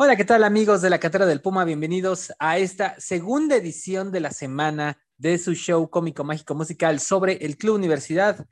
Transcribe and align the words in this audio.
Hola, 0.00 0.14
¿qué 0.14 0.24
tal 0.24 0.44
amigos 0.44 0.80
de 0.80 0.90
la 0.90 1.00
Catera 1.00 1.26
del 1.26 1.40
Puma? 1.40 1.64
Bienvenidos 1.64 2.32
a 2.38 2.56
esta 2.58 2.94
segunda 3.00 3.56
edición 3.56 4.12
de 4.12 4.20
la 4.20 4.30
semana 4.30 4.96
de 5.16 5.38
su 5.38 5.54
show 5.54 5.90
cómico 5.90 6.22
mágico 6.22 6.54
musical 6.54 7.00
sobre 7.00 7.44
el 7.44 7.56
Club 7.58 7.74
Universidad. 7.74 8.46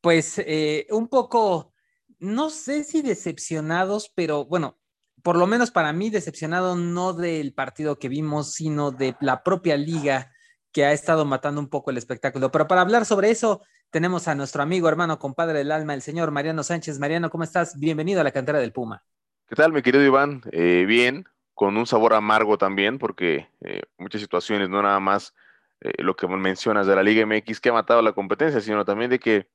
Pues 0.00 0.38
eh, 0.38 0.86
un 0.90 1.08
poco, 1.08 1.72
no 2.20 2.50
sé 2.50 2.84
si 2.84 3.02
decepcionados, 3.02 4.12
pero 4.14 4.44
bueno, 4.44 4.78
por 5.24 5.34
lo 5.36 5.48
menos 5.48 5.72
para 5.72 5.92
mí 5.92 6.08
decepcionado 6.08 6.76
no 6.76 7.14
del 7.14 7.52
partido 7.52 7.98
que 7.98 8.08
vimos, 8.08 8.52
sino 8.52 8.92
de 8.92 9.16
la 9.18 9.42
propia 9.42 9.76
liga 9.76 10.30
que 10.70 10.84
ha 10.84 10.92
estado 10.92 11.24
matando 11.24 11.60
un 11.60 11.68
poco 11.68 11.90
el 11.90 11.98
espectáculo. 11.98 12.52
Pero 12.52 12.68
para 12.68 12.82
hablar 12.82 13.06
sobre 13.06 13.32
eso, 13.32 13.60
tenemos 13.90 14.28
a 14.28 14.36
nuestro 14.36 14.62
amigo, 14.62 14.88
hermano, 14.88 15.18
compadre 15.18 15.58
del 15.58 15.72
alma, 15.72 15.94
el 15.94 16.02
señor 16.02 16.30
Mariano 16.30 16.62
Sánchez. 16.62 17.00
Mariano, 17.00 17.28
¿cómo 17.28 17.42
estás? 17.42 17.76
Bienvenido 17.76 18.20
a 18.20 18.24
la 18.24 18.30
cantera 18.30 18.60
del 18.60 18.72
Puma. 18.72 19.02
¿Qué 19.48 19.54
tal, 19.54 19.72
mi 19.72 19.82
querido 19.82 20.04
Iván? 20.04 20.42
Eh, 20.52 20.84
bien, 20.86 21.24
con 21.54 21.76
un 21.76 21.86
sabor 21.86 22.14
amargo 22.14 22.58
también, 22.58 22.98
porque 22.98 23.48
eh, 23.60 23.82
muchas 23.96 24.20
situaciones, 24.20 24.68
no 24.68 24.82
nada 24.82 24.98
más 24.98 25.34
eh, 25.80 26.02
lo 26.02 26.16
que 26.16 26.26
mencionas 26.26 26.86
de 26.86 26.96
la 26.96 27.02
Liga 27.02 27.24
MX 27.24 27.60
que 27.60 27.68
ha 27.68 27.72
matado 27.72 28.02
la 28.02 28.12
competencia, 28.12 28.60
sino 28.60 28.84
también 28.84 29.10
de 29.10 29.18
que 29.18 29.48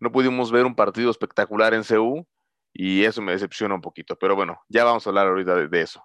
no 0.00 0.10
pudimos 0.10 0.50
ver 0.50 0.64
un 0.64 0.74
partido 0.74 1.10
espectacular 1.10 1.74
en 1.74 1.84
CU 1.84 2.26
y 2.72 3.04
eso 3.04 3.20
me 3.20 3.32
decepciona 3.32 3.74
un 3.74 3.80
poquito. 3.80 4.16
Pero 4.16 4.34
bueno, 4.34 4.62
ya 4.68 4.84
vamos 4.84 5.06
a 5.06 5.10
hablar 5.10 5.26
ahorita 5.26 5.54
de, 5.54 5.68
de 5.68 5.82
eso. 5.82 6.02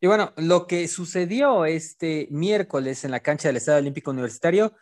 Y 0.00 0.06
bueno, 0.06 0.32
lo 0.36 0.66
que 0.66 0.86
sucedió 0.86 1.64
este 1.64 2.28
miércoles 2.30 3.04
en 3.04 3.10
la 3.10 3.20
cancha 3.20 3.48
del 3.48 3.56
Estadio 3.56 3.78
Olímpico 3.78 4.10
Universitario, 4.10 4.74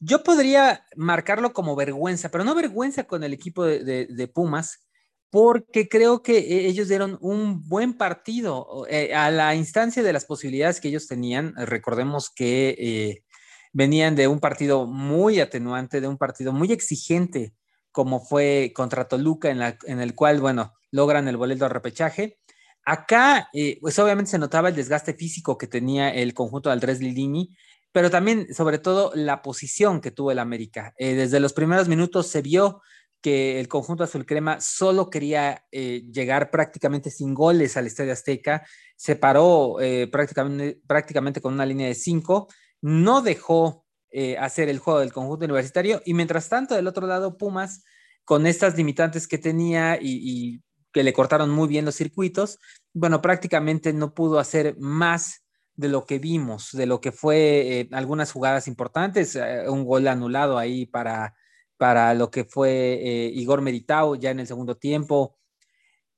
yo 0.00 0.22
podría 0.22 0.84
marcarlo 0.96 1.52
como 1.52 1.76
vergüenza, 1.76 2.28
pero 2.30 2.44
no 2.44 2.54
vergüenza 2.54 3.04
con 3.04 3.24
el 3.24 3.32
equipo 3.32 3.64
de, 3.64 4.30
Pumas, 4.34 4.86
porque 5.34 5.88
creo 5.88 6.22
que 6.22 6.38
e, 6.38 6.68
ellos 6.68 6.86
dieron 6.86 7.18
un 7.20 7.68
buen 7.68 7.94
partido 7.94 8.86
eh, 8.88 9.12
a 9.14 9.32
la 9.32 9.54
instancia 9.56 10.02
de 10.02 10.12
las 10.12 10.24
posibilidades 10.24 10.80
que 10.80 10.88
ellos 10.88 11.08
tenían. 11.08 11.54
Recordemos 11.56 12.30
que 12.30 12.76
eh, 12.78 13.24
venían 13.72 14.14
de 14.14 14.28
un 14.28 14.38
partido 14.38 14.86
muy 14.86 15.40
atenuante, 15.40 16.00
de 16.00 16.06
un 16.06 16.18
partido 16.18 16.52
muy 16.52 16.70
exigente, 16.70 17.52
como 17.90 18.24
fue 18.24 18.72
contra 18.76 19.08
Toluca, 19.08 19.50
en, 19.50 20.00
el 20.00 20.14
cual, 20.14 20.40
bueno, 20.40 20.72
logran 20.92 21.26
el 21.26 21.36
boleto 21.36 21.64
de 21.64 21.70
repechaje. 21.70 22.38
Acá, 22.84 23.48
eh, 23.52 23.78
pues 23.80 23.98
obviamente 23.98 24.30
se 24.30 24.38
notaba 24.38 24.68
el 24.68 24.76
desgaste 24.76 25.14
físico 25.14 25.58
que 25.58 25.66
tenía 25.66 26.14
el 26.14 26.32
conjunto 26.34 26.68
de 26.68 26.74
Andrés 26.74 27.00
Lilini, 27.00 27.56
pero 27.90 28.08
también, 28.08 28.54
sobre 28.54 28.78
todo, 28.78 29.10
la 29.16 29.42
posición 29.42 30.00
que 30.00 30.12
tuvo 30.12 30.30
el 30.30 30.38
América. 30.38 30.94
desde 30.96 31.40
los 31.40 31.52
primeros 31.52 31.88
minutos 31.88 32.28
se 32.28 32.40
vio 32.42 32.82
que 33.24 33.58
el 33.58 33.68
conjunto 33.68 34.04
azul 34.04 34.26
crema 34.26 34.60
solo 34.60 35.08
quería 35.08 35.64
eh, 35.72 36.02
llegar 36.12 36.50
prácticamente 36.50 37.10
sin 37.10 37.32
goles 37.32 37.74
al 37.78 37.86
Estadio 37.86 38.12
Azteca, 38.12 38.66
se 38.96 39.16
paró 39.16 39.80
eh, 39.80 40.08
prácticamente, 40.08 41.40
con 41.40 41.54
una 41.54 41.64
línea 41.64 41.86
de 41.86 41.94
cinco, 41.94 42.48
no 42.82 43.22
dejó 43.22 43.86
eh, 44.10 44.36
hacer 44.36 44.68
el 44.68 44.78
juego 44.78 45.00
del 45.00 45.14
conjunto 45.14 45.46
universitario 45.46 46.02
y 46.04 46.12
mientras 46.12 46.50
tanto 46.50 46.74
del 46.74 46.86
otro 46.86 47.06
lado 47.06 47.38
Pumas 47.38 47.82
con 48.26 48.46
estas 48.46 48.76
limitantes 48.76 49.26
que 49.26 49.38
tenía 49.38 49.98
y, 49.98 50.60
que 50.92 51.02
le 51.02 51.14
cortaron 51.14 51.48
muy 51.48 51.66
bien 51.66 51.86
los 51.86 51.94
circuitos, 51.94 52.58
bueno, 52.92 53.22
prácticamente 53.22 53.94
no 53.94 54.12
pudo 54.12 54.38
hacer 54.38 54.76
más 54.78 55.46
de 55.76 55.88
lo 55.88 56.04
que 56.04 56.18
vimos, 56.18 56.72
de 56.72 56.84
lo 56.84 57.00
que 57.00 57.10
fue 57.10 57.88
algunas 57.90 58.30
jugadas 58.30 58.68
importantes, 58.68 59.38
un 59.66 59.86
gol 59.86 60.08
anulado 60.08 60.58
ahí 60.58 60.84
para 60.84 61.34
para 61.76 62.14
lo 62.14 62.30
que 62.30 62.44
fue 62.44 62.94
eh, 62.94 63.30
Igor 63.34 63.62
Meritao 63.62 64.14
ya 64.16 64.30
en 64.30 64.40
el 64.40 64.46
segundo 64.46 64.76
tiempo. 64.76 65.36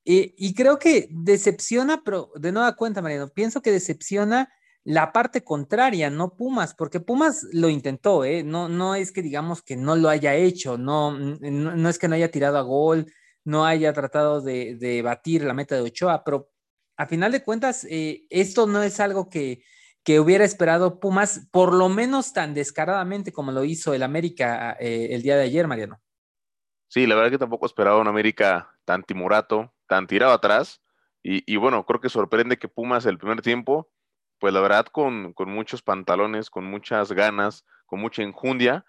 Y, 0.04 0.34
y, 0.38 0.54
creo 0.54 0.78
que 0.78 1.08
decepciona, 1.10 2.02
pero 2.04 2.30
de 2.36 2.52
nueva 2.52 2.76
cuenta, 2.76 3.02
Mariano, 3.02 3.28
pienso 3.28 3.60
que 3.60 3.72
decepciona 3.72 4.48
la 4.84 5.12
parte 5.12 5.42
contraria, 5.42 6.10
no 6.10 6.36
Pumas, 6.36 6.72
porque 6.74 7.00
Pumas 7.00 7.44
lo 7.52 7.68
intentó, 7.68 8.24
¿eh? 8.24 8.44
no, 8.44 8.68
no 8.68 8.94
es 8.94 9.10
que 9.10 9.20
digamos 9.20 9.60
que 9.62 9.74
no 9.76 9.96
lo 9.96 10.08
haya 10.08 10.36
hecho, 10.36 10.78
no, 10.78 11.10
no, 11.18 11.88
es 11.88 11.98
que 11.98 12.06
no 12.06 12.14
haya 12.14 12.30
tirado 12.30 12.56
a 12.56 12.62
gol, 12.62 13.12
no 13.42 13.66
haya 13.66 13.92
tratado 13.92 14.42
de, 14.42 14.76
de 14.76 15.02
batir 15.02 15.42
la 15.42 15.54
meta 15.54 15.74
de 15.74 15.80
Ochoa, 15.80 16.22
pero 16.22 16.52
a 16.96 17.06
final 17.06 17.32
de 17.32 17.42
cuentas, 17.42 17.84
eh, 17.90 18.26
esto 18.30 18.68
no 18.68 18.80
es 18.82 19.00
algo 19.00 19.28
que, 19.28 19.64
que 20.06 20.20
hubiera 20.20 20.44
esperado 20.44 21.00
Pumas, 21.00 21.48
por 21.50 21.74
lo 21.74 21.88
menos 21.88 22.32
tan 22.32 22.54
descaradamente 22.54 23.32
como 23.32 23.50
lo 23.50 23.64
hizo 23.64 23.92
el 23.92 24.04
América 24.04 24.76
eh, 24.78 25.08
el 25.10 25.22
día 25.22 25.36
de 25.36 25.42
ayer, 25.42 25.66
Mariano. 25.66 26.00
Sí, 26.86 27.08
la 27.08 27.16
verdad 27.16 27.32
que 27.32 27.38
tampoco 27.38 27.66
esperaba 27.66 28.00
un 28.00 28.06
América 28.06 28.72
tan 28.84 29.02
timorato, 29.02 29.74
tan 29.88 30.06
tirado 30.06 30.32
atrás. 30.32 30.80
Y, 31.28 31.56
bueno, 31.56 31.84
creo 31.84 32.00
que 32.00 32.08
sorprende 32.08 32.56
que 32.56 32.68
Pumas 32.68 33.04
el 33.04 33.18
primer 33.18 33.42
tiempo, 33.42 33.90
pues 34.38 34.54
la 34.54 34.60
verdad 34.60 34.86
con, 34.86 35.32
con, 35.32 35.50
muchos 35.50 35.82
pantalones, 35.82 36.50
con 36.50 36.64
muchas 36.64 37.10
ganas, 37.10 37.64
con 37.86 37.98
mucha 37.98 38.22
enjundia, 38.22 38.84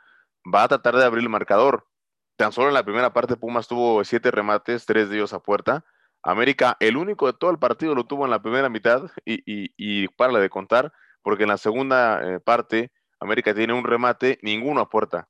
va 0.45 0.61
a 0.61 0.67
tratar 0.67 0.97
de 0.97 1.03
abrir 1.03 1.23
el 1.23 1.29
marcador. 1.29 1.87
Tan 2.35 2.51
solo 2.51 2.67
en 2.67 2.75
la 2.75 2.85
primera 2.85 3.11
parte 3.11 3.37
Pumas 3.37 3.67
tuvo 3.67 4.03
siete 4.03 4.29
remates, 4.29 4.85
tres 4.85 5.09
de 5.09 5.15
ellos 5.15 5.33
a 5.33 5.39
puerta. 5.39 5.83
América, 6.21 6.77
el 6.79 6.95
único 6.95 7.25
de 7.25 7.33
todo 7.33 7.49
el 7.49 7.57
partido 7.57 7.95
lo 7.95 8.05
tuvo 8.05 8.25
en 8.25 8.29
la 8.29 8.43
primera 8.43 8.69
mitad 8.69 9.09
y, 9.25 9.41
y, 9.51 9.73
y 9.75 10.07
para 10.09 10.37
de 10.37 10.49
contar, 10.51 10.93
porque 11.27 11.43
en 11.43 11.49
la 11.49 11.57
segunda 11.57 12.21
eh, 12.23 12.39
parte 12.39 12.89
América 13.19 13.53
tiene 13.53 13.73
un 13.73 13.83
remate, 13.83 14.39
ninguno 14.43 14.79
a 14.79 14.89
puerta. 14.89 15.27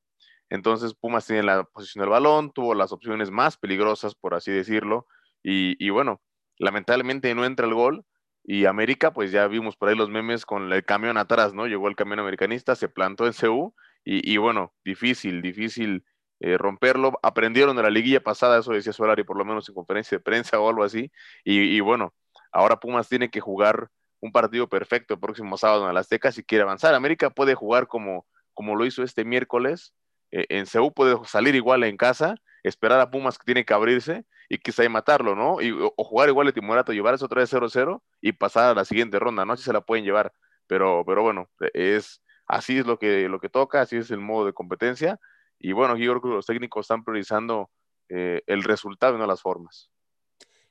Entonces 0.48 0.94
Pumas 0.94 1.26
tiene 1.26 1.42
la 1.42 1.64
posición 1.64 2.04
del 2.04 2.12
balón, 2.12 2.52
tuvo 2.52 2.76
las 2.76 2.92
opciones 2.92 3.32
más 3.32 3.58
peligrosas, 3.58 4.14
por 4.14 4.36
así 4.36 4.52
decirlo, 4.52 5.08
y, 5.42 5.90
bueno, 5.90 6.22
lamentablemente 6.60 7.34
no 7.34 7.46
entra 7.46 7.66
el 7.66 7.74
gol 7.74 8.06
y 8.44 8.66
América, 8.66 9.12
pues 9.12 9.32
ya 9.32 9.48
vimos 9.48 9.76
por 9.76 9.90
ahí 9.90 9.96
los 9.96 10.08
memes 10.08 10.46
con 10.46 10.72
el 10.72 10.86
camión 10.86 11.18
atrás, 11.18 11.56
¿no? 11.56 11.66
Llegó 11.66 11.88
el 11.88 11.96
camión 11.96 12.20
americanista, 12.20 12.76
se 12.76 12.90
plantó 12.90 13.26
en 13.26 13.34
CU 13.34 13.74
y, 14.06 14.38
bueno, 14.38 14.76
difícil, 14.86 15.42
difícil 15.42 16.06
eh, 16.42 16.60
romperlo. 16.60 17.18
Aprendieron 17.24 17.76
de 17.76 17.82
la 17.82 17.90
liguilla 17.90 18.22
pasada, 18.22 18.60
eso 18.60 18.72
decía 18.72 18.94
Solari, 18.94 19.24
por 19.24 19.36
lo 19.36 19.46
menos 19.46 19.68
en 19.68 19.74
conferencia 19.74 20.20
de 20.20 20.24
prensa 20.24 20.60
o 20.60 20.70
algo 20.70 20.84
así, 20.84 21.12
y 21.44 21.80
bueno, 21.80 22.14
ahora 22.52 22.80
Pumas 22.80 23.10
tiene 23.10 23.32
que 23.32 23.40
jugar 23.40 23.90
un 24.20 24.32
partido 24.32 24.68
perfecto 24.68 25.16
el 25.16 25.20
próximo 25.20 25.58
sábado 25.58 25.86
en 25.86 25.92
el 25.92 25.98
Azteca 25.98 26.32
si 26.32 26.44
quiere 26.44 26.64
avanzar. 26.64 26.94
América 26.94 27.30
puede 27.30 27.56
jugar 27.56 27.88
como, 27.88 28.26
como 28.54 28.76
lo 28.76 28.86
hizo 28.86 29.04
este 29.04 29.26
miércoles. 29.26 29.94
Eh, 30.32 30.46
en 30.50 30.66
Seúl 30.66 30.94
puede 30.94 31.16
salir 31.26 31.56
igual 31.56 31.84
en 31.84 31.98
casa, 31.98 32.36
esperar 32.64 33.00
a 33.00 33.12
Pumas 33.12 33.38
que 33.38 33.46
tiene 33.46 33.66
que 33.66 33.74
abrirse 33.74 34.26
y 34.50 34.58
quizá 34.58 34.88
matarlo, 34.90 35.36
¿no? 35.36 35.62
Y, 35.62 35.72
o, 35.72 35.94
jugar 35.98 36.30
igual 36.30 36.48
de 36.48 36.54
Timorato, 36.54 36.94
llevar 36.94 37.14
eso 37.14 37.26
otra 37.26 37.42
vez 37.42 37.54
0-0 37.54 38.02
y 38.22 38.32
pasar 38.34 38.72
a 38.72 38.76
la 38.76 38.86
siguiente 38.86 39.20
ronda, 39.20 39.46
¿no? 39.46 39.56
Si 39.56 39.64
se 39.64 39.74
la 39.74 39.82
pueden 39.82 40.06
llevar. 40.06 40.34
Pero, 40.68 41.04
pero 41.06 41.22
bueno, 41.24 41.50
es, 41.74 42.22
así 42.46 42.80
es 42.80 42.86
lo 42.86 43.00
que, 43.00 43.30
lo 43.30 43.40
que 43.40 43.50
toca, 43.50 43.82
así 43.82 43.98
es 43.98 44.12
el 44.12 44.20
modo 44.20 44.46
de 44.46 44.54
competencia. 44.54 45.20
Y 45.60 45.72
bueno, 45.74 45.98
yo 45.98 46.12
creo 46.12 46.22
que 46.22 46.30
los 46.30 46.46
técnicos 46.46 46.86
están 46.86 47.04
priorizando 47.04 47.70
eh, 48.10 48.42
el 48.48 48.64
resultado 48.64 49.16
y 49.16 49.20
no 49.20 49.28
las 49.28 49.42
formas. 49.42 49.90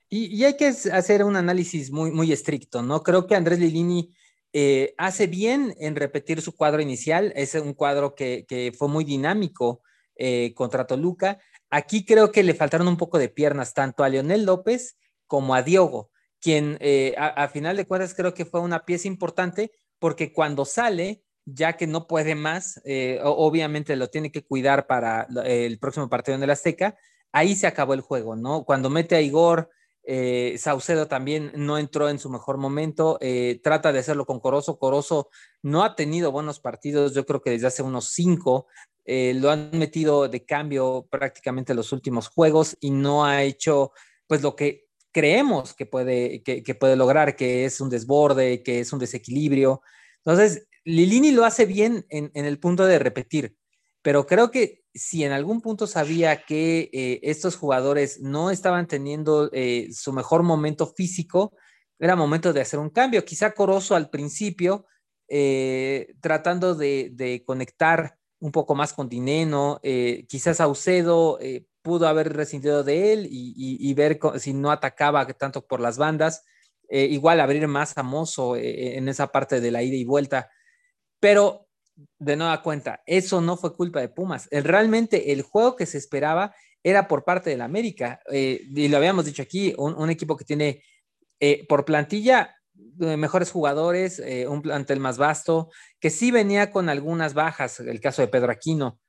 Y, 0.08 0.44
hay 0.44 0.56
que 0.56 0.68
hacer 0.68 1.24
un 1.24 1.36
análisis 1.36 1.90
muy, 1.90 2.12
muy 2.12 2.32
estricto, 2.32 2.82
¿no? 2.82 3.02
Creo 3.02 3.26
que 3.26 3.34
Andrés 3.34 3.58
Lilini 3.58 4.14
eh, 4.52 4.94
hace 4.98 5.26
bien 5.26 5.74
en 5.80 5.96
repetir 5.96 6.40
su 6.40 6.54
cuadro 6.54 6.80
inicial, 6.80 7.32
es 7.34 7.54
un 7.54 7.74
cuadro 7.74 8.14
que, 8.14 8.46
que 8.48 8.72
fue 8.76 8.88
muy 8.88 9.04
dinámico 9.04 9.82
eh, 10.14 10.54
contra 10.54 10.86
Toluca. 10.86 11.38
Aquí 11.70 12.04
creo 12.04 12.30
que 12.30 12.44
le 12.44 12.54
faltaron 12.54 12.86
un 12.88 12.96
poco 12.96 13.18
de 13.18 13.28
piernas 13.28 13.74
tanto 13.74 14.04
a 14.04 14.08
Leonel 14.08 14.44
López 14.44 14.96
como 15.26 15.54
a 15.54 15.62
Diogo, 15.62 16.10
quien 16.40 16.78
eh, 16.80 17.14
a, 17.18 17.48
final 17.48 17.76
de 17.76 17.86
cuentas 17.86 18.14
creo 18.14 18.32
que 18.32 18.44
fue 18.44 18.60
una 18.60 18.84
pieza 18.84 19.08
importante 19.08 19.72
porque 19.98 20.32
cuando 20.32 20.64
sale, 20.64 21.24
ya 21.44 21.76
que 21.76 21.88
no 21.88 22.06
puede 22.06 22.34
más, 22.34 22.80
obviamente 23.24 23.96
lo 23.96 24.08
tiene 24.08 24.30
que 24.30 24.44
cuidar 24.44 24.86
para 24.86 25.26
el 25.44 25.78
próximo 25.78 26.08
partido 26.08 26.36
en 26.36 26.42
el 26.42 26.50
Azteca, 26.50 26.96
ahí 27.32 27.56
se 27.56 27.66
acabó 27.66 27.94
el 27.94 28.00
juego, 28.00 28.36
¿no? 28.36 28.64
Cuando 28.64 28.90
mete 28.90 29.16
a 29.16 29.20
Igor, 29.20 29.70
eh, 30.08 30.56
Saucedo 30.58 31.08
también 31.08 31.50
no 31.56 31.78
entró 31.78 32.08
en 32.08 32.20
su 32.20 32.30
mejor 32.30 32.58
momento, 32.58 33.18
eh, 33.20 33.60
trata 33.62 33.92
de 33.92 33.98
hacerlo 33.98 34.24
con 34.24 34.38
Corozo. 34.38 34.78
Corozo 34.78 35.30
no 35.62 35.82
ha 35.82 35.96
tenido 35.96 36.30
buenos 36.30 36.60
partidos, 36.60 37.12
yo 37.12 37.26
creo 37.26 37.42
que 37.42 37.50
desde 37.50 37.66
hace 37.66 37.82
unos 37.82 38.10
cinco, 38.10 38.68
eh, 39.04 39.34
lo 39.34 39.50
han 39.50 39.70
metido 39.72 40.28
de 40.28 40.44
cambio 40.44 41.06
prácticamente 41.10 41.74
los 41.74 41.92
últimos 41.92 42.28
juegos 42.28 42.76
y 42.80 42.90
no 42.90 43.24
ha 43.24 43.42
hecho 43.42 43.92
pues 44.28 44.42
lo 44.42 44.54
que 44.54 44.86
creemos 45.12 45.74
que 45.74 45.86
puede, 45.86 46.42
que, 46.42 46.74
puede 46.74 46.94
lograr, 46.94 47.34
que 47.34 47.64
es 47.64 47.80
un 47.80 47.90
desborde, 47.90 48.62
que 48.62 48.80
es 48.80 48.92
un 48.92 48.98
desequilibrio. 49.00 49.82
Entonces, 50.18 50.68
Lilini 50.84 51.32
lo 51.32 51.44
hace 51.44 51.66
bien 51.66 52.06
en, 52.10 52.30
en 52.34 52.44
el 52.44 52.60
punto 52.60 52.86
de 52.86 52.98
repetir, 52.98 53.56
pero 54.06 54.24
creo 54.24 54.52
que 54.52 54.84
si 54.94 55.24
en 55.24 55.32
algún 55.32 55.60
punto 55.60 55.88
sabía 55.88 56.44
que 56.44 56.90
eh, 56.92 57.18
estos 57.24 57.56
jugadores 57.56 58.20
no 58.20 58.52
estaban 58.52 58.86
teniendo 58.86 59.50
eh, 59.52 59.88
su 59.92 60.12
mejor 60.12 60.44
momento 60.44 60.86
físico, 60.86 61.56
era 61.98 62.14
momento 62.14 62.52
de 62.52 62.60
hacer 62.60 62.78
un 62.78 62.90
cambio. 62.90 63.24
Quizá 63.24 63.50
Corozo 63.50 63.96
al 63.96 64.08
principio, 64.08 64.86
eh, 65.26 66.14
tratando 66.20 66.76
de, 66.76 67.42
conectar 67.44 68.16
un 68.38 68.52
poco 68.52 68.76
más 68.76 68.92
con 68.92 69.08
Dineno, 69.08 69.80
quizás 70.28 70.58
Saucedo 70.58 71.40
pudo 71.82 72.06
haber 72.06 72.32
rescindido 72.32 72.84
de 72.84 73.12
él 73.12 73.26
y, 73.28 73.54
y, 73.56 73.90
y, 73.90 73.94
ver 73.94 74.20
si 74.38 74.54
no 74.54 74.70
atacaba 74.70 75.26
tanto 75.26 75.66
por 75.66 75.80
las 75.80 75.98
bandas. 75.98 76.44
igual 76.88 77.40
abrir 77.40 77.66
más 77.66 77.98
a 77.98 78.04
Mozo 78.04 78.54
en 78.54 79.08
esa 79.08 79.32
parte 79.32 79.60
de 79.60 79.72
la 79.72 79.82
ida 79.82 79.96
y 79.96 80.04
vuelta. 80.04 80.48
Pero 81.18 81.65
de 82.18 82.36
nueva 82.36 82.62
cuenta, 82.62 83.02
eso 83.06 83.40
no 83.40 83.56
fue 83.56 83.74
culpa 83.74 84.00
de 84.00 84.08
Pumas. 84.08 84.48
realmente 84.50 85.32
el 85.32 85.42
juego 85.42 85.76
que 85.76 85.86
se 85.86 85.98
esperaba 85.98 86.54
era 86.82 87.08
por 87.08 87.24
parte 87.24 87.50
del 87.50 87.62
América. 87.62 88.20
y 88.30 88.88
lo 88.88 88.96
habíamos 88.96 89.24
dicho 89.24 89.42
aquí, 89.42 89.74
un, 89.76 90.10
equipo 90.10 90.36
que 90.36 90.44
tiene 90.44 90.82
por 91.68 91.84
plantilla 91.84 92.54
mejores 92.98 93.50
jugadores, 93.50 94.22
un 94.48 94.62
plantel 94.62 95.00
más 95.00 95.18
vasto, 95.18 95.70
que 95.98 96.10
sí 96.10 96.30
venía 96.30 96.70
con 96.70 96.88
algunas 96.88 97.34
bajas, 97.34 97.80
el 97.80 98.00
caso 98.00 98.22
de 98.22 98.28
Pedro 98.28 98.52
Aquino, 98.52 99.00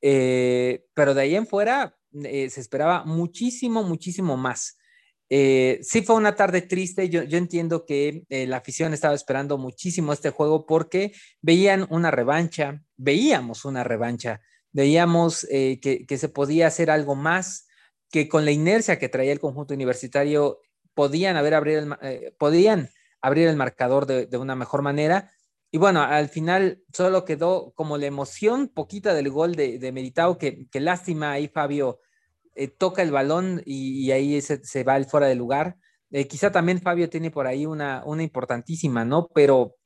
pero 0.00 1.14
de 1.14 1.20
ahí 1.20 1.34
en 1.34 1.46
fuera 1.46 1.96
se 2.12 2.60
esperaba 2.60 3.04
muchísimo, 3.04 3.82
muchísimo 3.82 4.36
más. 4.36 4.78
Eh, 5.30 5.80
sí 5.82 6.02
fue 6.02 6.16
una 6.16 6.36
tarde 6.36 6.62
triste, 6.62 7.08
yo, 7.08 7.22
entiendo 7.22 7.86
que 7.86 8.24
eh, 8.28 8.46
la 8.46 8.58
afición 8.58 8.92
estaba 8.92 9.14
esperando 9.14 9.56
muchísimo 9.56 10.12
este 10.12 10.30
juego 10.30 10.66
porque 10.66 11.12
veían 11.40 11.86
una 11.90 12.10
revancha, 12.10 12.82
veíamos 12.96 13.64
una 13.64 13.84
revancha, 13.84 14.40
veíamos 14.72 15.46
eh, 15.50 15.80
que, 15.80 16.18
se 16.18 16.28
podía 16.28 16.66
hacer 16.66 16.90
algo 16.90 17.14
más, 17.14 17.66
que 18.10 18.28
con 18.28 18.44
la 18.44 18.50
inercia 18.50 18.98
que 18.98 19.08
traía 19.08 19.32
el 19.32 19.40
conjunto 19.40 19.74
universitario 19.74 20.60
podían, 20.92 21.36
haber 21.36 21.54
abrir 21.54 21.78
el, 21.78 22.34
podían 22.38 22.90
abrir 23.20 23.48
el 23.48 23.56
marcador 23.56 24.06
de, 24.06 24.36
una 24.36 24.54
mejor 24.54 24.82
manera. 24.82 25.32
Y 25.72 25.78
bueno, 25.78 26.02
al 26.02 26.28
final 26.28 26.82
solo 26.92 27.24
quedó 27.24 27.72
como 27.74 27.98
la 27.98 28.06
emoción 28.06 28.68
poquita 28.68 29.14
del 29.14 29.30
gol 29.30 29.56
de, 29.56 29.78
de 29.78 29.90
Meritao, 29.90 30.38
que, 30.38 30.68
que 30.70 30.78
lástima 30.78 31.32
ahí 31.32 31.48
Fabio 31.48 31.98
eh, 32.54 32.68
toca 32.68 33.02
el 33.02 33.10
balón 33.10 33.62
y, 33.64 34.10
ahí 34.12 34.40
se, 34.40 34.84
va 34.84 34.96
el 34.96 35.06
fuera 35.06 35.26
de 35.26 35.34
lugar. 35.34 35.76
Eh, 36.10 36.28
quizá 36.28 36.52
también 36.52 36.80
Fabio 36.80 37.08
tiene 37.10 37.30
por 37.30 37.46
ahí 37.46 37.66
una, 37.66 38.04
importantísima, 38.20 39.04
¿no? 39.04 39.28
Pero 39.34 39.76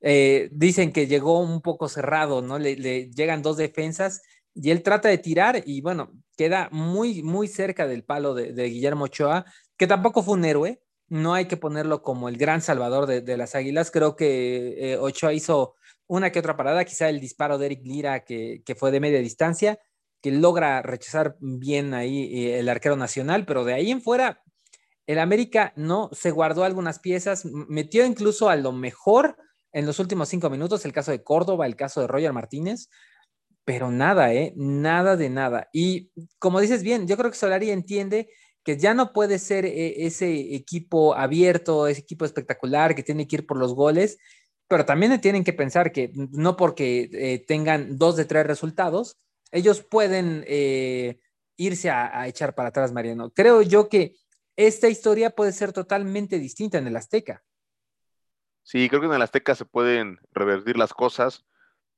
eh, 0.00 0.50
dicen 0.52 0.92
que 0.92 1.06
llegó 1.06 1.40
un 1.40 1.62
poco 1.62 1.88
cerrado, 1.88 2.42
¿no? 2.42 2.58
Le, 2.58 3.10
llegan 3.10 3.42
dos 3.42 3.56
defensas 3.56 4.22
y 4.54 4.70
él 4.70 4.82
trata 4.82 5.08
de 5.08 5.18
tirar 5.18 5.62
y 5.64 5.80
bueno, 5.80 6.12
queda 6.36 6.68
muy, 6.72 7.22
muy 7.22 7.48
cerca 7.48 7.86
del 7.86 8.04
palo 8.04 8.34
de, 8.34 8.52
Guillermo 8.68 9.04
Ochoa, 9.04 9.46
que 9.78 9.86
tampoco 9.86 10.22
fue 10.22 10.34
un 10.34 10.44
héroe, 10.44 10.82
no 11.08 11.34
hay 11.34 11.46
que 11.46 11.56
ponerlo 11.56 12.02
como 12.02 12.28
el 12.28 12.36
gran 12.36 12.60
salvador 12.60 13.06
de, 13.06 13.36
las 13.36 13.54
Águilas, 13.54 13.90
creo 13.90 14.16
que 14.16 14.98
Ochoa 15.00 15.32
hizo 15.32 15.76
una 16.06 16.30
que 16.30 16.40
otra 16.40 16.56
parada, 16.56 16.84
quizá 16.84 17.08
el 17.08 17.20
disparo 17.20 17.58
de 17.58 17.66
Eric 17.66 17.80
Lira 17.84 18.24
que 18.24 18.76
fue 18.76 18.90
de 18.90 19.00
media 19.00 19.20
distancia, 19.20 19.78
que 20.22 20.30
logra 20.30 20.82
rechazar 20.82 21.36
bien 21.40 21.94
ahí 21.94 22.46
eh, 22.46 22.58
el 22.58 22.68
arquero 22.68 22.96
nacional, 22.96 23.46
pero 23.46 23.64
de 23.64 23.74
ahí 23.74 23.90
en 23.90 24.02
fuera, 24.02 24.42
el 25.06 25.18
América 25.18 25.72
no 25.76 26.10
se 26.12 26.30
guardó 26.30 26.64
algunas 26.64 26.98
piezas, 26.98 27.44
metió 27.44 28.04
incluso 28.06 28.48
a 28.48 28.56
lo 28.56 28.72
mejor 28.72 29.36
en 29.72 29.86
los 29.86 29.98
últimos 29.98 30.28
cinco 30.28 30.50
minutos, 30.50 30.84
el 30.84 30.92
caso 30.92 31.10
de 31.10 31.22
Córdoba, 31.22 31.66
el 31.66 31.76
caso 31.76 32.00
de 32.00 32.06
Roger 32.06 32.32
Martínez, 32.32 32.88
pero 33.64 33.90
nada, 33.90 34.32
¿eh? 34.34 34.52
Nada 34.56 35.16
de 35.16 35.30
nada. 35.30 35.68
Y 35.72 36.10
como 36.38 36.60
dices 36.60 36.82
bien, 36.82 37.06
yo 37.06 37.16
creo 37.16 37.30
que 37.30 37.36
Solari 37.36 37.70
entiende 37.70 38.28
que 38.64 38.76
ya 38.78 38.94
no 38.94 39.12
puede 39.12 39.38
ser 39.38 39.64
eh, 39.64 40.06
ese 40.06 40.54
equipo 40.54 41.14
abierto, 41.14 41.86
ese 41.86 42.00
equipo 42.00 42.24
espectacular 42.24 42.94
que 42.94 43.02
tiene 43.02 43.26
que 43.26 43.36
ir 43.36 43.46
por 43.46 43.56
los 43.58 43.74
goles, 43.74 44.18
pero 44.68 44.84
también 44.84 45.20
tienen 45.20 45.44
que 45.44 45.52
pensar 45.52 45.92
que 45.92 46.12
no 46.14 46.56
porque 46.56 47.10
eh, 47.12 47.44
tengan 47.46 47.96
dos 47.96 48.16
de 48.16 48.24
tres 48.24 48.46
resultados, 48.46 49.18
ellos 49.52 49.82
pueden 49.82 50.44
eh, 50.46 51.20
irse 51.56 51.90
a, 51.90 52.26
echar 52.26 52.54
para 52.54 52.70
atrás, 52.70 52.92
Mariano. 52.92 53.30
Creo 53.30 53.62
yo 53.62 53.88
que 53.88 54.16
esta 54.56 54.88
historia 54.88 55.30
puede 55.30 55.52
ser 55.52 55.72
totalmente 55.72 56.38
distinta 56.38 56.78
en 56.78 56.86
el 56.86 56.96
Azteca. 56.96 57.42
Sí, 58.62 58.88
creo 58.88 59.00
que 59.00 59.06
en 59.06 59.14
el 59.14 59.22
Azteca 59.22 59.54
se 59.54 59.64
pueden 59.64 60.18
revertir 60.32 60.78
las 60.78 60.92
cosas. 60.94 61.44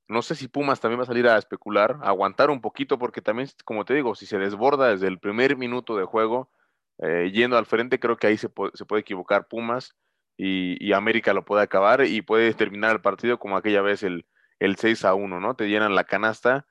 No 0.08 0.22
sé 0.22 0.34
si 0.34 0.48
Pumas 0.48 0.80
también 0.80 1.00
va 1.00 1.04
a 1.04 1.06
salir 1.06 1.26
a 1.28 1.38
especular, 1.38 1.98
a 2.02 2.08
aguantar 2.08 2.50
un 2.50 2.60
poquito, 2.60 2.98
porque 2.98 3.20
también, 3.20 3.48
como 3.64 3.84
te 3.84 3.94
digo, 3.94 4.14
si 4.14 4.26
se 4.26 4.38
desborda 4.38 4.90
desde 4.90 5.06
el 5.06 5.18
primer 5.18 5.56
minuto 5.56 5.96
de 5.96 6.04
juego, 6.04 6.50
eh, 6.98 7.30
yendo 7.32 7.56
al 7.56 7.66
frente, 7.66 7.98
creo 7.98 8.16
que 8.16 8.26
ahí 8.26 8.36
se 8.36 8.48
puede, 8.48 8.72
equivocar 8.98 9.48
Pumas 9.48 9.96
y, 10.36 10.92
América 10.92 11.32
lo 11.34 11.44
puede 11.44 11.62
acabar 11.62 12.04
y 12.04 12.22
puede 12.22 12.52
terminar 12.54 12.92
el 12.92 13.00
partido 13.00 13.38
como 13.38 13.56
aquella 13.56 13.82
vez 13.82 14.02
el, 14.02 14.26
el 14.58 14.76
6 14.76 15.04
a 15.04 15.14
1, 15.14 15.40
¿no? 15.40 15.56
Te 15.56 15.68
llenan 15.68 15.94
la 15.94 16.04
canasta 16.04 16.66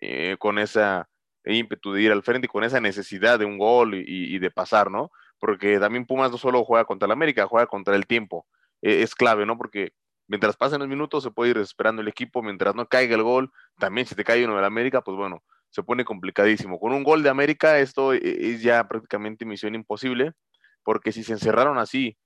eh, 0.00 0.36
con 0.38 0.58
esa 0.58 1.08
ímpetu 1.44 1.92
de 1.92 2.02
ir 2.02 2.12
al 2.12 2.22
frente 2.22 2.46
y 2.46 2.48
con 2.48 2.64
esa 2.64 2.80
necesidad 2.80 3.38
de 3.38 3.44
un 3.44 3.58
gol 3.58 3.94
y, 3.94 4.38
de 4.38 4.50
pasar, 4.50 4.90
¿no? 4.90 5.10
Porque 5.38 5.78
también 5.78 6.06
Pumas 6.06 6.30
no 6.30 6.38
solo 6.38 6.64
juega 6.64 6.84
contra 6.84 7.06
el 7.06 7.12
América, 7.12 7.46
juega 7.46 7.66
contra 7.66 7.94
el 7.96 8.06
tiempo. 8.06 8.46
E, 8.82 9.02
es 9.02 9.14
clave, 9.14 9.44
¿no? 9.46 9.58
Porque 9.58 9.92
mientras 10.26 10.56
pasen 10.56 10.78
los 10.80 10.88
minutos 10.88 11.22
se 11.22 11.30
puede 11.30 11.50
ir 11.50 11.58
desesperando 11.58 12.02
el 12.02 12.08
equipo, 12.08 12.42
mientras 12.42 12.74
no 12.74 12.86
caiga 12.86 13.14
el 13.14 13.22
gol, 13.22 13.52
también 13.78 14.06
si 14.06 14.14
te 14.14 14.24
cae 14.24 14.44
uno 14.44 14.56
del 14.56 14.64
América, 14.64 15.02
pues 15.02 15.16
bueno, 15.16 15.42
se 15.68 15.82
pone 15.82 16.04
complicadísimo. 16.04 16.78
Con 16.78 16.92
un 16.92 17.04
gol 17.04 17.22
de 17.22 17.28
América 17.28 17.78
esto 17.78 18.14
e, 18.14 18.20
es 18.22 18.62
ya 18.62 18.86
prácticamente 18.88 19.44
misión 19.44 19.74
imposible, 19.74 20.32
porque 20.82 21.12
si 21.12 21.22
se 21.24 21.32
encerraron 21.32 21.78
así, 21.78 22.16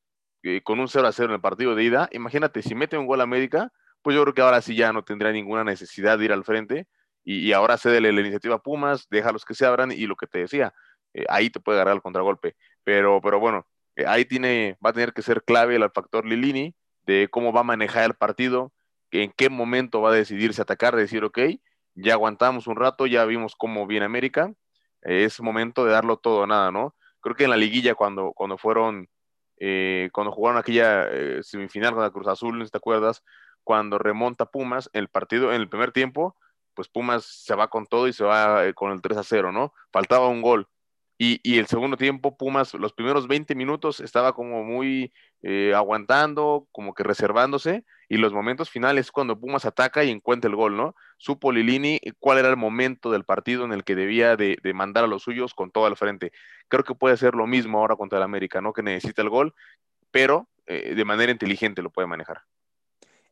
eh, 0.43 0.62
con 0.62 0.79
un 0.79 0.88
0 0.88 1.09
a 1.09 1.12
0 1.12 1.31
en 1.31 1.35
el 1.35 1.41
partido 1.41 1.75
de 1.75 1.82
ida, 1.82 2.09
imagínate, 2.12 2.62
si 2.62 2.75
mete 2.75 2.97
un 2.97 3.06
gol 3.06 3.20
a 3.20 3.25
América, 3.25 3.73
pues 4.03 4.15
yo 4.15 4.23
creo 4.23 4.35
que 4.35 4.43
ahora 4.43 4.61
sí 4.62 4.76
ya 4.76 4.93
no 4.93 5.03
tendría 5.03 5.32
ninguna 5.32 5.65
necesidad 5.65 6.19
de 6.19 6.26
ir 6.26 6.32
al 6.32 6.44
frente, 6.44 6.87
y, 7.31 7.53
ahora 7.53 7.77
cede 7.77 8.01
la 8.01 8.09
iniciativa 8.09 8.55
a 8.55 8.63
Pumas, 8.63 9.07
déjalos 9.11 9.45
que 9.45 9.53
se 9.53 9.67
abran 9.67 9.93
y 9.93 10.07
lo 10.07 10.17
que 10.17 10.27
te 10.27 10.39
decía, 10.39 10.73
eh, 11.13 11.27
ahí 11.29 11.51
te 11.51 11.61
puede 11.61 11.77
agarrar 11.77 11.97
el 11.97 12.01
contragolpe. 12.01 12.57
Pero, 12.85 13.21
pero 13.21 13.39
bueno, 13.39 13.67
eh, 13.97 14.07
ahí 14.07 14.25
tiene, 14.25 14.79
va 14.85 14.91
a 14.91 14.93
tener 14.95 15.13
que 15.13 15.21
ser 15.21 15.43
clave 15.45 15.77
el 15.77 15.91
factor 15.91 16.25
Lilini 16.25 16.75
de 17.03 17.29
cómo 17.31 17.53
va 17.53 17.61
a 17.61 17.65
manejar 17.65 18.05
el 18.05 18.15
partido, 18.15 18.73
en 19.11 19.31
qué 19.37 19.51
momento 19.51 20.01
va 20.01 20.11
a 20.11 20.15
decidirse 20.15 20.63
atacar, 20.63 20.97
decir, 20.97 21.23
ok, 21.23 21.39
ya 21.95 22.15
aguantamos 22.15 22.67
un 22.67 22.77
rato, 22.77 23.07
ya 23.07 23.27
vimos 23.27 23.55
cómo 23.57 23.87
viene 23.87 24.07
América, 24.07 24.51
es 25.03 25.39
momento 25.43 25.85
de 25.85 25.93
darlo 25.93 26.17
todo 26.17 26.41
o 26.41 26.47
nada, 26.47 26.71
¿no? 26.71 26.95
Creo 27.21 27.37
que 27.37 27.45
en 27.45 27.51
la 27.51 27.57
liguilla 27.59 27.95
cuando, 27.95 28.33
cuando 28.33 28.57
fueron, 28.57 29.07
eh, 29.59 30.09
cuando 30.15 30.33
jugaron 30.33 30.59
aquella 30.59 31.09
semifinal 31.43 31.93
con 31.93 32.03
la 32.03 32.11
Cruz 32.11 32.29
Azul, 32.29 32.71
¿te 32.71 32.79
acuerdas? 32.79 33.23
Cuando 33.65 33.99
remonta 33.99 34.47
Pumas, 34.47 34.89
el 34.95 35.09
partido 35.09 35.53
en 35.53 35.61
el 35.61 35.69
primer 35.69 35.93
tiempo, 35.93 36.37
pues 36.79 36.87
Pumas 36.87 37.25
se 37.25 37.57
va 37.57 37.67
con 37.67 37.87
todo 37.87 38.07
y 38.07 38.13
se 38.13 38.23
va 38.23 38.65
eh, 38.65 38.73
con 38.73 38.93
el 38.93 39.03
3 39.03 39.19
a 39.19 39.25
0, 39.25 39.51
¿no? 39.51 39.73
Faltaba 39.91 40.29
un 40.29 40.43
gol. 40.43 40.69
Y, 41.19 41.59
el 41.59 41.67
segundo 41.67 41.97
tiempo, 41.97 42.37
Pumas, 42.37 42.73
los 42.75 42.93
primeros 42.93 43.27
20 43.27 43.57
minutos 43.57 43.99
estaba 43.99 44.32
como 44.32 44.63
muy 44.63 45.13
eh, 45.43 45.73
aguantando, 45.75 46.69
como 46.70 46.94
que 46.94 47.03
reservándose, 47.03 47.85
y 48.08 48.19
los 48.19 48.32
momentos 48.32 48.70
finales 48.70 49.11
cuando 49.11 49.41
Pumas 49.41 49.65
ataca 49.65 50.05
y 50.05 50.11
encuentra 50.11 50.49
el 50.49 50.55
gol, 50.55 50.77
¿no? 50.77 50.94
Supo 51.17 51.51
Lilini 51.51 51.99
cuál 52.20 52.39
era 52.39 52.49
el 52.49 52.56
momento 52.56 53.11
del 53.11 53.25
partido 53.25 53.65
en 53.65 53.73
el 53.73 53.82
que 53.82 53.97
debía 53.97 54.37
de, 54.37 54.56
mandar 54.73 55.03
a 55.03 55.08
los 55.08 55.25
suyos 55.25 55.55
con 55.55 55.73
todo 55.73 55.87
al 55.87 55.97
frente. 55.97 56.31
Creo 56.69 56.85
que 56.85 56.94
puede 56.94 57.17
ser 57.17 57.35
lo 57.35 57.49
mismo 57.49 57.81
ahora 57.81 57.97
contra 57.97 58.19
el 58.19 58.23
América, 58.23 58.61
¿no? 58.61 58.73
Que 58.73 58.85
necesita 58.85 59.20
el 59.23 59.31
gol, 59.31 59.53
pero 60.13 60.49
eh, 60.67 60.94
de 60.94 61.05
manera 61.05 61.32
inteligente 61.32 61.82
lo 61.82 61.91
puede 61.91 62.06
manejar. 62.06 62.43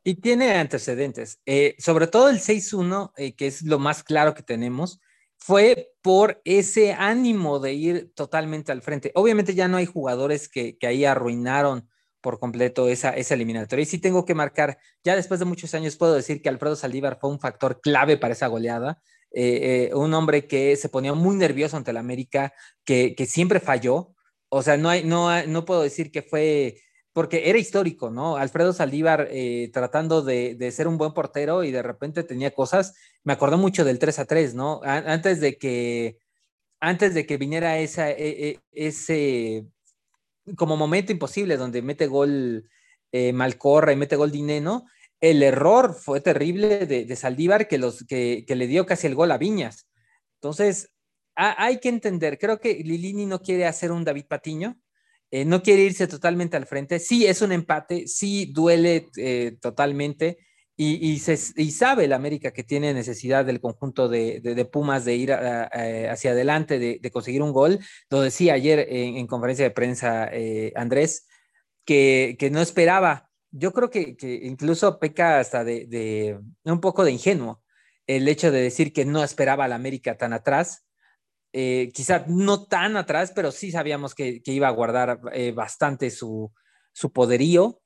Y 0.07 0.15
tiene 0.15 0.53
antecedentes. 0.53 1.41
Eh, 1.47 1.75
sobre 1.81 2.07
todo 2.07 2.29
el 2.29 2.39
6-1, 2.39 3.13
eh, 3.17 3.35
que 3.35 3.49
es 3.49 3.63
lo 3.63 3.81
más 3.81 4.05
claro 4.05 4.35
que 4.35 4.45
tenemos, 4.45 5.01
fue 5.37 5.95
por 6.01 6.41
ese 6.45 6.93
ánimo 6.93 7.59
de 7.59 7.73
ir 7.73 8.13
totalmente 8.15 8.71
al 8.71 8.83
frente. 8.83 9.11
Obviamente 9.17 9.57
ya 9.57 9.67
no 9.67 9.79
hay 9.79 9.87
jugadores 9.87 10.49
que, 10.49 10.79
ahí 10.83 11.05
arruinaron 11.05 11.89
por 12.21 12.39
completo 12.39 12.89
esa, 12.89 13.17
esa 13.17 13.35
eliminatoria. 13.35 13.83
Y 13.83 13.87
sí 13.87 13.99
tengo 13.99 14.25
que 14.25 14.37
marcar, 14.37 14.79
ya 15.03 15.17
después 15.17 15.41
de 15.41 15.47
muchos 15.47 15.75
años 15.75 15.97
puedo 15.97 16.15
decir 16.15 16.41
que 16.41 16.51
Alfredo 16.51 16.77
Saldívar 16.77 17.19
fue 17.21 17.31
un 17.31 17.41
factor 17.41 17.81
clave 17.81 18.17
para 18.17 18.35
esa 18.35 18.47
goleada. 18.47 19.03
Eh, 19.33 19.91
un 19.93 20.15
hombre 20.15 20.47
que 20.47 20.77
se 20.77 20.89
ponía 20.89 21.15
muy 21.15 21.35
nervioso 21.35 21.77
ante 21.77 21.91
el 21.91 21.97
América, 21.97 22.55
que, 22.85 23.17
que 23.17 23.27
siempre 23.27 23.59
falló. 23.59 24.15
O 24.51 24.63
sea, 24.63 24.77
no, 24.77 24.89
hay, 24.89 25.03
no, 25.03 25.45
no 25.49 25.65
puedo 25.65 25.83
decir 25.83 26.13
que 26.13 26.23
fue 26.23 26.81
porque 27.17 27.49
era 27.49 27.59
histórico, 27.59 28.11
¿no? 28.11 28.37
Alfredo 28.37 28.75
Saldívar 28.75 29.29
eh, 29.31 29.71
tratando 29.73 30.21
de, 30.21 30.71
ser 30.71 30.87
un 30.87 30.99
buen 30.99 31.15
portero 31.15 31.65
y 31.65 31.71
de 31.71 31.83
repente 31.83 32.25
tenía 32.25 32.51
cosas, 32.51 32.95
me 33.25 33.33
acordó 33.33 33.57
mucho 33.57 33.87
del 33.87 33.99
3 33.99 34.19
a 34.19 34.25
3, 34.27 34.55
¿no? 34.55 34.83
antes 34.85 35.41
de 35.41 35.57
que, 35.57 36.19
antes 36.79 37.15
de 37.15 37.25
que 37.25 37.39
viniera 37.39 37.79
esa, 37.79 38.11
e, 38.11 38.51
e, 38.51 38.61
ese 38.71 39.65
como 40.59 40.77
momento 40.77 41.11
imposible 41.11 41.57
donde 41.57 41.81
mete 41.81 42.07
gol 42.07 42.69
eh, 43.13 43.33
Malcorra 43.33 43.95
y 43.95 43.97
mete 43.97 44.17
gol 44.17 44.31
Dineno, 44.31 44.85
el 45.19 45.43
error 45.43 45.95
fue 45.95 46.21
terrible 46.21 46.85
de, 46.85 47.17
Saldívar 47.17 47.67
que, 47.67 47.79
los, 47.79 48.05
que, 48.05 48.45
le 48.47 48.67
dio 48.67 48.85
casi 48.85 49.07
el 49.07 49.15
gol 49.15 49.33
a 49.33 49.39
Viñas. 49.39 49.89
Entonces, 50.35 50.93
hay 51.35 51.81
que 51.81 51.89
entender, 51.89 52.37
creo 52.39 52.61
que 52.61 52.75
Lilini 52.75 53.25
no 53.25 53.41
quiere 53.41 53.65
hacer 53.65 53.91
un 53.91 54.05
David 54.05 54.27
Patiño, 54.29 54.79
eh, 55.31 55.45
no 55.45 55.63
quiere 55.63 55.83
irse 55.83 56.07
totalmente 56.07 56.57
al 56.57 56.67
frente. 56.67 56.99
Sí, 56.99 57.27
es 57.27 57.43
un 57.43 57.53
empate, 57.53 58.07
sí 58.07 58.53
duele 58.53 59.09
eh, 59.17 59.57
totalmente 59.61 60.39
y, 60.79 61.19
sabe 61.71 62.05
el 62.05 62.13
América 62.13 62.53
que 62.53 62.63
tiene 62.63 62.93
necesidad 62.93 63.47
del 63.47 63.61
conjunto 63.61 64.09
de, 64.09 64.69
Pumas 64.71 65.05
de 65.05 65.15
ir 65.15 65.33
hacia 65.33 66.33
adelante, 66.33 66.79
de, 66.79 67.11
conseguir 67.11 67.43
un 67.43 67.53
gol. 67.53 67.79
Lo 68.11 68.21
decía 68.21 68.55
ayer 68.55 68.87
en, 68.91 69.27
conferencia 69.27 69.65
de 69.65 69.71
prensa 69.71 70.29
eh, 70.33 70.73
Andrés, 70.77 71.27
que, 71.85 72.37
no 72.53 72.61
esperaba. 72.61 73.31
Yo 73.51 73.73
creo 73.73 73.91
que, 73.91 74.17
incluso 74.43 74.99
peca 74.99 75.41
hasta 75.41 75.65
de, 75.65 76.39
un 76.65 76.81
poco 76.81 77.05
de 77.05 77.13
ingenuo 77.13 77.63
el 78.07 78.29
hecho 78.29 78.53
de 78.53 78.61
decir 78.61 78.93
que 78.93 79.05
no 79.05 79.25
esperaba 79.25 79.65
a 79.65 79.69
la 79.69 79.77
América 79.77 80.17
tan 80.17 80.33
atrás. 80.33 80.86
Eh, 81.59 81.91
quizá 81.95 82.27
no 82.29 82.67
tan 82.67 82.99
atrás, 82.99 83.33
pero 83.35 83.51
sí 83.51 83.71
sabíamos 83.71 84.15
que, 84.15 84.43
iba 84.45 84.69
a 84.69 84.73
guardar 84.73 85.21
eh, 85.33 85.53
bastante 85.53 86.11
su, 86.11 86.53
poderío 87.15 87.81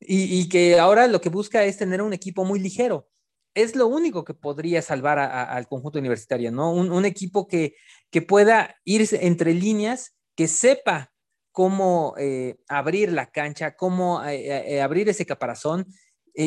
y, 0.00 0.48
que 0.48 0.78
ahora 0.78 1.06
lo 1.06 1.20
que 1.20 1.28
busca 1.28 1.64
es 1.64 1.76
tener 1.76 2.00
un 2.00 2.14
equipo 2.14 2.46
muy 2.46 2.60
ligero. 2.60 3.10
Es 3.54 3.76
lo 3.76 3.88
único 3.88 4.24
que 4.24 4.32
podría 4.32 4.80
salvar 4.80 5.18
al 5.18 5.68
conjunto 5.68 5.98
universitario, 5.98 6.50
¿no? 6.50 6.72
Un, 6.72 7.04
equipo 7.04 7.46
que, 7.46 7.74
que 8.10 8.22
pueda 8.22 8.76
irse 8.84 9.26
entre 9.26 9.52
líneas, 9.52 10.16
que 10.34 10.48
sepa 10.48 11.12
cómo 11.52 12.14
eh, 12.16 12.56
abrir 12.68 13.12
la 13.12 13.30
cancha, 13.30 13.76
cómo 13.76 14.24
eh, 14.24 14.80
abrir 14.80 15.10
ese 15.10 15.26
caparazón. 15.26 15.86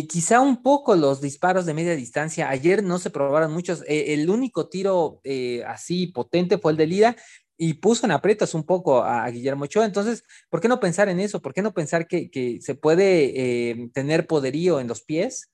Quizá 0.10 0.40
un 0.42 0.64
poco 0.64 0.96
los 0.96 1.22
disparos 1.22 1.66
de 1.66 1.74
media 1.74 1.96
distancia. 1.96 2.50
Ayer 2.50 2.84
no 2.84 3.00
se 3.00 3.10
probaron 3.10 3.52
muchos. 3.54 3.84
el 3.88 4.30
único 4.30 4.70
tiro 4.70 5.22
así 5.68 6.08
potente 6.08 6.58
fue 6.58 6.72
el 6.72 6.78
de 6.78 6.88
Lida 6.88 7.16
y 7.58 7.76
puso 7.76 8.06
en 8.06 8.12
aprietos 8.12 8.54
un 8.56 8.64
poco 8.64 9.04
a, 9.04 9.30
Guillermo 9.30 9.66
Ochoa. 9.66 9.86
Entonces, 9.86 10.24
¿por 10.50 10.62
qué 10.62 10.68
no 10.68 10.80
pensar 10.80 11.10
en 11.10 11.20
eso? 11.20 11.42
¿Por 11.42 11.54
qué 11.54 11.62
no 11.62 11.74
pensar 11.74 12.08
que, 12.08 12.60
se 12.62 12.76
puede 12.76 13.90
tener 13.94 14.28
poderío 14.28 14.80
en 14.80 14.88
los 14.88 15.02
pies? 15.02 15.50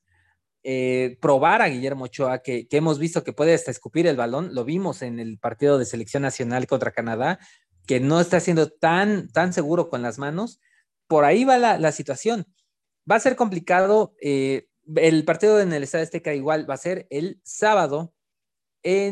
probar 1.21 1.61
a 1.61 1.69
Guillermo 1.69 2.05
Ochoa, 2.05 2.39
que, 2.39 2.67
que, 2.67 2.77
hemos 2.77 2.99
visto 2.99 3.23
que 3.23 3.33
puede 3.33 3.53
hasta 3.53 3.71
escupir 3.71 4.05
el 4.07 4.17
balón, 4.17 4.53
lo 4.53 4.65
vimos 4.65 5.01
en 5.01 5.19
el 5.19 5.39
partido 5.39 5.79
de 5.79 5.85
selección 5.85 6.21
nacional 6.21 6.67
contra 6.67 6.91
Canadá, 6.91 7.39
que 7.89 7.99
no 7.99 8.21
está 8.21 8.39
siendo 8.39 8.69
tan, 8.69 9.29
tan 9.29 9.51
seguro 9.51 9.89
con 9.89 10.03
las 10.03 10.19
manos, 10.19 10.59
por 11.07 11.25
ahí 11.25 11.43
va 11.43 11.57
la, 11.57 11.91
situación. 11.91 12.45
Va 13.09 13.15
a 13.15 13.19
ser 13.19 13.35
complicado. 13.35 14.15
Eh, 14.21 14.67
el 14.95 15.25
partido 15.25 15.59
en 15.59 15.73
el 15.73 15.83
Estadio 15.83 16.03
Azteca 16.03 16.33
igual 16.33 16.69
va 16.69 16.75
a 16.75 16.77
ser 16.77 17.07
el 17.09 17.39
sábado 17.43 18.13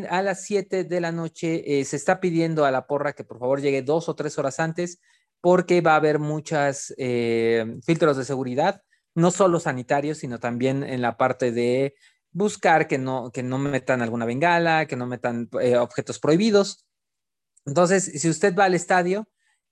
a 0.10 0.22
las 0.22 0.44
7 0.44 0.84
de 0.84 1.01
la 1.01 1.12
noche. 1.12 1.80
Eh, 1.80 1.86
se 1.86 1.96
está 1.96 2.20
pidiendo 2.20 2.66
a 2.66 2.72
la 2.72 2.88
porra 2.88 3.13
que 3.13 3.24
por 3.24 3.39
favor 3.39 3.62
llegue 3.62 3.82
dos 3.82 4.10
o 4.10 4.16
tres 4.16 4.38
horas 4.38 4.60
antes 4.60 5.00
porque 5.42 5.82
va 5.82 5.94
a 5.94 5.98
haber 5.98 6.20
muchos 6.20 6.94
eh, 6.98 7.77
filtros 7.86 8.18
de 8.18 8.25
seguridad, 8.25 8.82
no 9.13 9.30
solo 9.30 9.60
sanitarios, 9.60 10.18
sino 10.18 10.39
también 10.39 10.84
en 10.84 11.01
la 11.01 11.16
parte 11.16 11.51
de 11.51 11.96
buscar 12.32 12.88
que 12.88 12.98
no, 12.98 13.32
que 13.32 13.44
no 13.44 13.58
metan 13.58 14.01
alguna 14.01 14.25
bengala, 14.25 14.88
que 14.88 14.96
no 14.96 15.06
metan 15.06 15.50
objetos 15.80 16.20
prohibidos. 16.20 16.88
Entonces, 17.66 18.06
si 18.20 18.30
usted 18.30 18.56
va 18.56 18.66
al 18.66 18.74
estadio, 18.74 19.27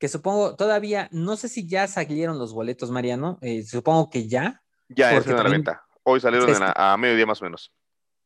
que 0.05 0.09
supongo 0.09 0.55
todavía, 0.55 1.09
no 1.11 1.35
sé 1.35 1.49
si 1.49 1.67
ya 1.67 1.87
salieron 1.87 2.37
los 2.37 2.53
boletos, 2.53 2.91
Mariano, 2.91 3.39
eh, 3.41 3.63
supongo 3.63 4.11
que 4.11 4.27
ya. 4.27 4.61
Ya 4.87 5.17
es 5.17 5.25
en 5.25 5.35
la 5.35 5.49
venta. 5.49 5.83
Hoy 6.03 6.19
salieron 6.19 6.47
a, 6.61 6.95
mediodía 6.95 7.25
más 7.25 7.41
o 7.41 7.45
menos. 7.45 7.73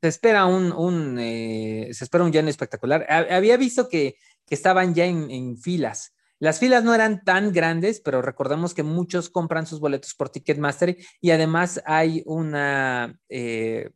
Se 0.01 0.09
espera 0.09 0.45
un, 0.45 1.17
eh, 1.17 1.87
se 1.93 2.03
espera 2.03 2.25
un 2.25 2.33
lleno 2.33 2.49
espectacular. 2.49 3.05
Había 3.09 3.55
visto 3.55 3.87
que, 3.87 4.17
estaban 4.49 4.93
ya 4.93 5.05
en, 5.05 5.57
filas. 5.57 6.13
Las 6.37 6.59
filas 6.59 6.83
no 6.83 6.93
eran 6.93 7.23
tan 7.23 7.53
grandes, 7.53 8.01
pero 8.01 8.21
recordemos 8.21 8.73
que 8.73 8.83
muchos 8.83 9.29
compran 9.29 9.65
sus 9.65 9.79
boletos 9.79 10.13
por 10.15 10.27
Ticketmaster 10.27 10.97
y 11.21 11.31
además 11.31 11.81
hay 11.85 12.23
una, 12.25 13.17
eh, 13.29 13.91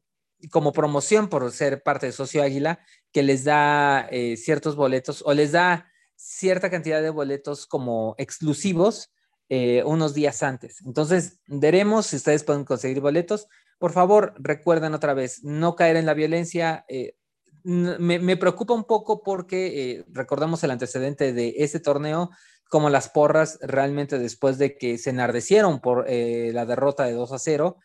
como 0.52 0.72
promoción 0.72 1.28
por 1.28 1.52
ser 1.52 1.84
parte 1.84 2.06
de 2.06 2.12
Socio 2.14 2.44
Águila, 2.44 2.80
que 3.12 3.24
les 3.24 3.44
da 3.44 4.08
eh, 4.10 4.38
ciertos 4.38 4.78
boletos 4.78 5.22
o 5.26 5.34
les 5.34 5.52
da 5.52 5.90
cierta 6.24 6.70
cantidad 6.70 7.02
de 7.02 7.10
boletos 7.10 7.68
como 7.68 8.16
exclusivos 8.18 9.12
eh, 9.50 9.84
unos 9.86 10.14
días 10.14 10.42
antes. 10.42 10.82
Entonces, 10.86 11.40
veremos 11.48 12.08
si 12.08 12.16
ustedes 12.16 12.44
pueden 12.44 12.64
conseguir 12.64 13.02
boletos. 13.02 13.48
Por 13.78 13.92
favor, 13.92 14.34
recuerden 14.38 14.94
otra 14.94 15.14
vez, 15.14 15.44
no 15.44 15.76
caer 15.76 15.98
en 15.98 16.06
la 16.06 16.14
violencia. 16.14 16.86
Eh, 16.88 17.16
me, 17.64 18.38
preocupa 18.38 18.74
un 18.74 18.86
poco 18.86 19.22
porque 19.22 20.04
recordamos 20.12 20.64
el 20.64 20.72
antecedente 20.72 21.34
de 21.34 21.56
este 21.58 21.80
torneo, 21.80 22.30
como 22.70 22.90
las 22.90 23.10
porras 23.10 23.60
realmente 23.62 24.18
después 24.20 24.58
de 24.58 24.78
que 24.78 24.98
se 24.98 25.12
enardecieron 25.12 25.80
por 25.80 26.10
la 26.10 26.66
derrota 26.66 27.06
de 27.06 27.14
2 27.14 27.32
a 27.32 27.40
0, 27.40 27.78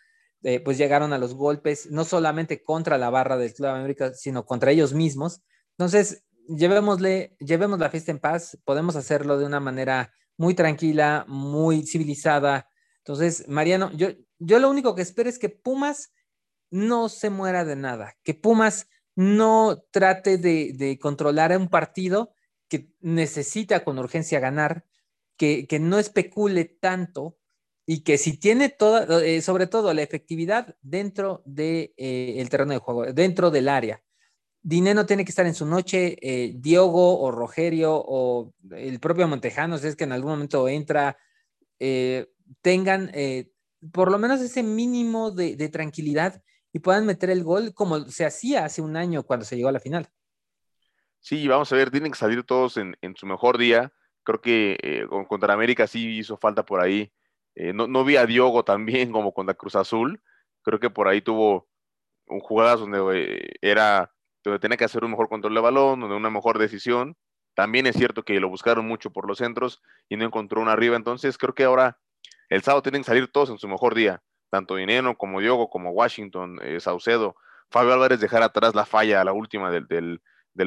eh, 0.45 0.61
pues 0.61 0.79
llegaron 0.79 1.13
a 1.13 1.19
los 1.19 1.35
golpes, 1.35 1.91
no 1.91 2.05
solamente 2.05 2.63
contra 2.63 2.97
la 2.97 3.11
barra 3.11 3.37
del 3.37 3.53
Club 3.53 3.69
América, 3.69 4.15
sino 4.15 4.47
contra 4.47 4.71
ellos 4.71 4.95
mismos. 4.95 5.43
Entonces, 5.77 6.23
llevémosle, 6.49 7.37
llevemos 7.39 7.79
la 7.79 7.91
fiesta 7.91 8.11
en 8.11 8.19
paz, 8.19 8.59
podemos 8.65 8.97
hacerlo 8.97 9.39
de 9.39 9.47
una 9.47 9.61
manera 9.61 10.13
muy 10.37 10.55
tranquila, 10.55 11.25
muy 11.29 11.87
civilizada. 11.87 12.69
Entonces, 12.99 13.47
Mariano, 13.49 13.91
yo, 13.93 14.09
yo 14.39 14.59
lo 14.59 14.71
único 14.71 14.95
que 14.95 15.03
espero 15.03 15.29
es 15.29 15.39
que 15.39 15.49
Pumas 15.49 16.13
no 16.71 17.09
se 17.09 17.31
muera 17.31 17.65
de 17.65 17.77
nada, 17.77 18.17
que 18.25 18.35
Pumas 18.35 18.89
no 19.15 19.83
trate 19.91 20.39
de, 20.39 20.99
controlar 21.01 21.57
un 21.57 21.69
partido 21.69 22.35
que 22.69 22.93
necesita 23.01 23.85
con 23.85 23.99
urgencia 23.99 24.41
ganar, 24.41 24.85
que, 25.37 25.67
que 25.67 25.79
no 25.79 25.99
especule 25.99 26.65
tanto, 26.65 27.39
y 27.91 28.01
que 28.01 28.19
si 28.19 28.37
tiene 28.37 28.69
toda, 28.69 29.25
eh, 29.25 29.41
sobre 29.41 29.67
todo 29.67 29.95
la 29.95 30.03
efectividad 30.03 30.77
dentro 30.83 31.43
del 31.47 31.95
de, 31.95 31.95
eh, 31.97 32.47
terreno 32.51 32.75
de 32.75 32.79
juego, 32.81 33.07
dentro 33.15 33.51
del 33.51 33.67
área. 33.67 34.03
Dinero 34.69 35.07
tiene 35.07 35.25
que 35.25 35.31
estar 35.31 35.47
en 35.47 35.55
su 35.55 35.65
noche, 35.65 36.17
eh, 36.21 36.53
Diogo 36.57 37.21
o 37.21 37.31
Rogerio 37.31 37.95
o 37.95 38.53
el 38.73 39.01
propio 39.01 39.27
Montejano, 39.27 39.79
si 39.79 39.87
es 39.87 39.97
que 39.97 40.05
en 40.05 40.13
algún 40.13 40.33
momento 40.33 40.69
entra, 40.69 41.17
tengan 42.61 43.11
por 43.93 44.11
lo 44.11 44.19
menos 44.19 44.41
ese 44.41 44.63
mínimo 44.63 45.31
de, 45.31 45.69
tranquilidad 45.69 46.43
y 46.73 46.81
puedan 46.81 47.07
meter 47.07 47.31
el 47.31 47.45
gol 47.45 47.73
como 47.73 48.01
se 48.07 48.27
hacía 48.27 48.65
hace 48.65 48.83
un 48.83 48.97
año 48.97 49.23
cuando 49.23 49.47
se 49.47 49.57
llegó 49.57 49.69
a 49.69 49.73
la 49.73 49.81
final. 49.81 50.09
Sí, 51.21 51.47
vamos 51.49 51.73
a 51.73 51.77
ver, 51.77 51.91
tienen 51.91 52.13
que 52.13 52.19
salir 52.19 52.43
todos 52.43 52.77
en, 52.77 52.97
su 53.17 53.27
mejor 53.27 53.57
día. 53.57 53.93
Creo 54.23 54.41
que 54.41 55.07
contra 55.29 55.55
América 55.55 55.87
sí 55.87 56.19
hizo 56.19 56.37
falta 56.37 56.65
por 56.65 56.81
ahí 56.81 57.11
eh, 57.61 57.73
no, 57.73 58.05
vi 58.05 58.15
a 58.15 58.25
Diogo 58.25 58.65
también 58.65 59.11
como 59.13 59.35
con 59.35 59.47
la 59.47 59.55
Cruz 59.55 59.75
Azul. 59.75 60.23
Creo 60.63 60.79
que 60.79 60.91
por 60.91 61.09
ahí 61.09 61.21
tuvo 61.21 61.69
un 62.27 62.41
jugadas 62.41 62.81
donde 62.81 63.01
eh, 63.15 63.53
era 63.61 64.13
donde 64.45 64.59
tenía 64.59 64.77
que 64.77 64.85
hacer 64.85 65.05
un 65.05 65.11
mejor 65.11 65.29
control 65.29 65.55
de 65.55 65.61
balón, 65.61 66.01
donde 66.01 66.17
una 66.17 66.31
mejor 66.31 66.59
decisión. 66.59 67.17
También 67.55 67.87
es 67.87 67.97
cierto 67.97 68.23
que 68.23 68.39
lo 68.41 68.49
buscaron 68.49 68.87
mucho 68.87 69.11
por 69.11 69.27
los 69.27 69.39
centros 69.39 69.83
y 70.09 70.17
no 70.17 70.25
encontró 70.25 70.61
una 70.61 70.73
arriba. 70.73 70.97
Entonces 70.97 71.39
creo 71.39 71.55
que 71.55 71.65
ahora 71.65 71.99
el 72.49 72.63
sábado 72.63 72.83
tienen 72.83 73.03
que 73.03 73.09
salir 73.09 73.29
todos 73.29 73.51
en 73.51 73.59
su 73.59 73.69
mejor 73.69 73.95
día. 73.95 74.23
Tanto 74.51 74.77
Dineno 74.77 75.17
como 75.17 75.41
Diogo, 75.41 75.69
como 75.69 75.91
Washington, 75.91 76.59
eh, 76.63 76.81
Saucedo. 76.81 77.37
Fabio 77.71 77.93
Álvarez 77.93 78.21
dejar 78.21 78.43
atrás 78.43 78.75
la 78.75 78.87
falla, 78.87 79.25
la 79.25 79.33
última 79.33 79.71
del, 79.71 80.21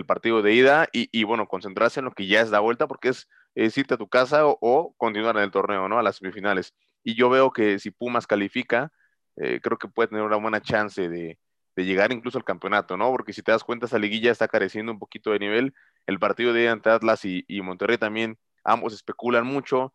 partido 0.06 0.42
de 0.42 0.54
ida 0.54 0.88
y, 0.92 1.24
bueno, 1.24 1.48
concentrarse 1.48 2.00
en 2.00 2.06
lo 2.06 2.12
que 2.12 2.28
ya 2.28 2.42
es 2.42 2.52
la 2.52 2.60
vuelta 2.60 2.88
porque 2.88 3.10
es 3.10 3.28
es 3.56 3.78
irte 3.78 3.94
a 3.96 3.98
tu 3.98 4.08
casa 4.08 4.44
o, 4.46 4.94
continuar 4.98 5.36
en 5.38 5.44
el 5.44 5.52
torneo, 5.52 5.88
¿no? 5.90 6.00
A 6.00 6.04
las 6.04 6.18
semifinales. 6.18 6.74
Y 7.04 7.16
yo 7.16 7.30
veo 7.30 7.52
que 7.52 7.80
si 7.80 7.92
Pumas 7.92 8.28
califica, 8.28 8.92
eh, 9.38 9.60
creo 9.62 9.78
que 9.78 9.88
puede 9.88 10.10
tener 10.10 10.24
una 10.24 10.38
buena 10.38 10.62
chance 10.62 11.10
de, 11.10 11.40
llegar 11.76 12.12
incluso 12.12 12.38
al 12.38 12.44
campeonato, 12.44 12.98
¿no? 12.98 13.10
Porque 13.12 13.34
si 13.34 13.42
te 13.42 13.52
das 13.52 13.64
cuenta, 13.64 13.86
esa 13.86 14.00
liguilla 14.00 14.32
está 14.32 14.48
careciendo 14.48 14.92
un 14.92 15.00
poquito 15.00 15.32
de 15.32 15.40
nivel. 15.40 15.74
El 16.06 16.20
partido 16.20 16.54
de 16.54 16.70
ante 16.70 16.90
Atlas 16.90 17.22
y, 17.26 17.46
Monterrey 17.62 17.98
también, 17.98 18.38
ambos 18.64 18.94
especulan 18.94 19.46
mucho, 19.46 19.94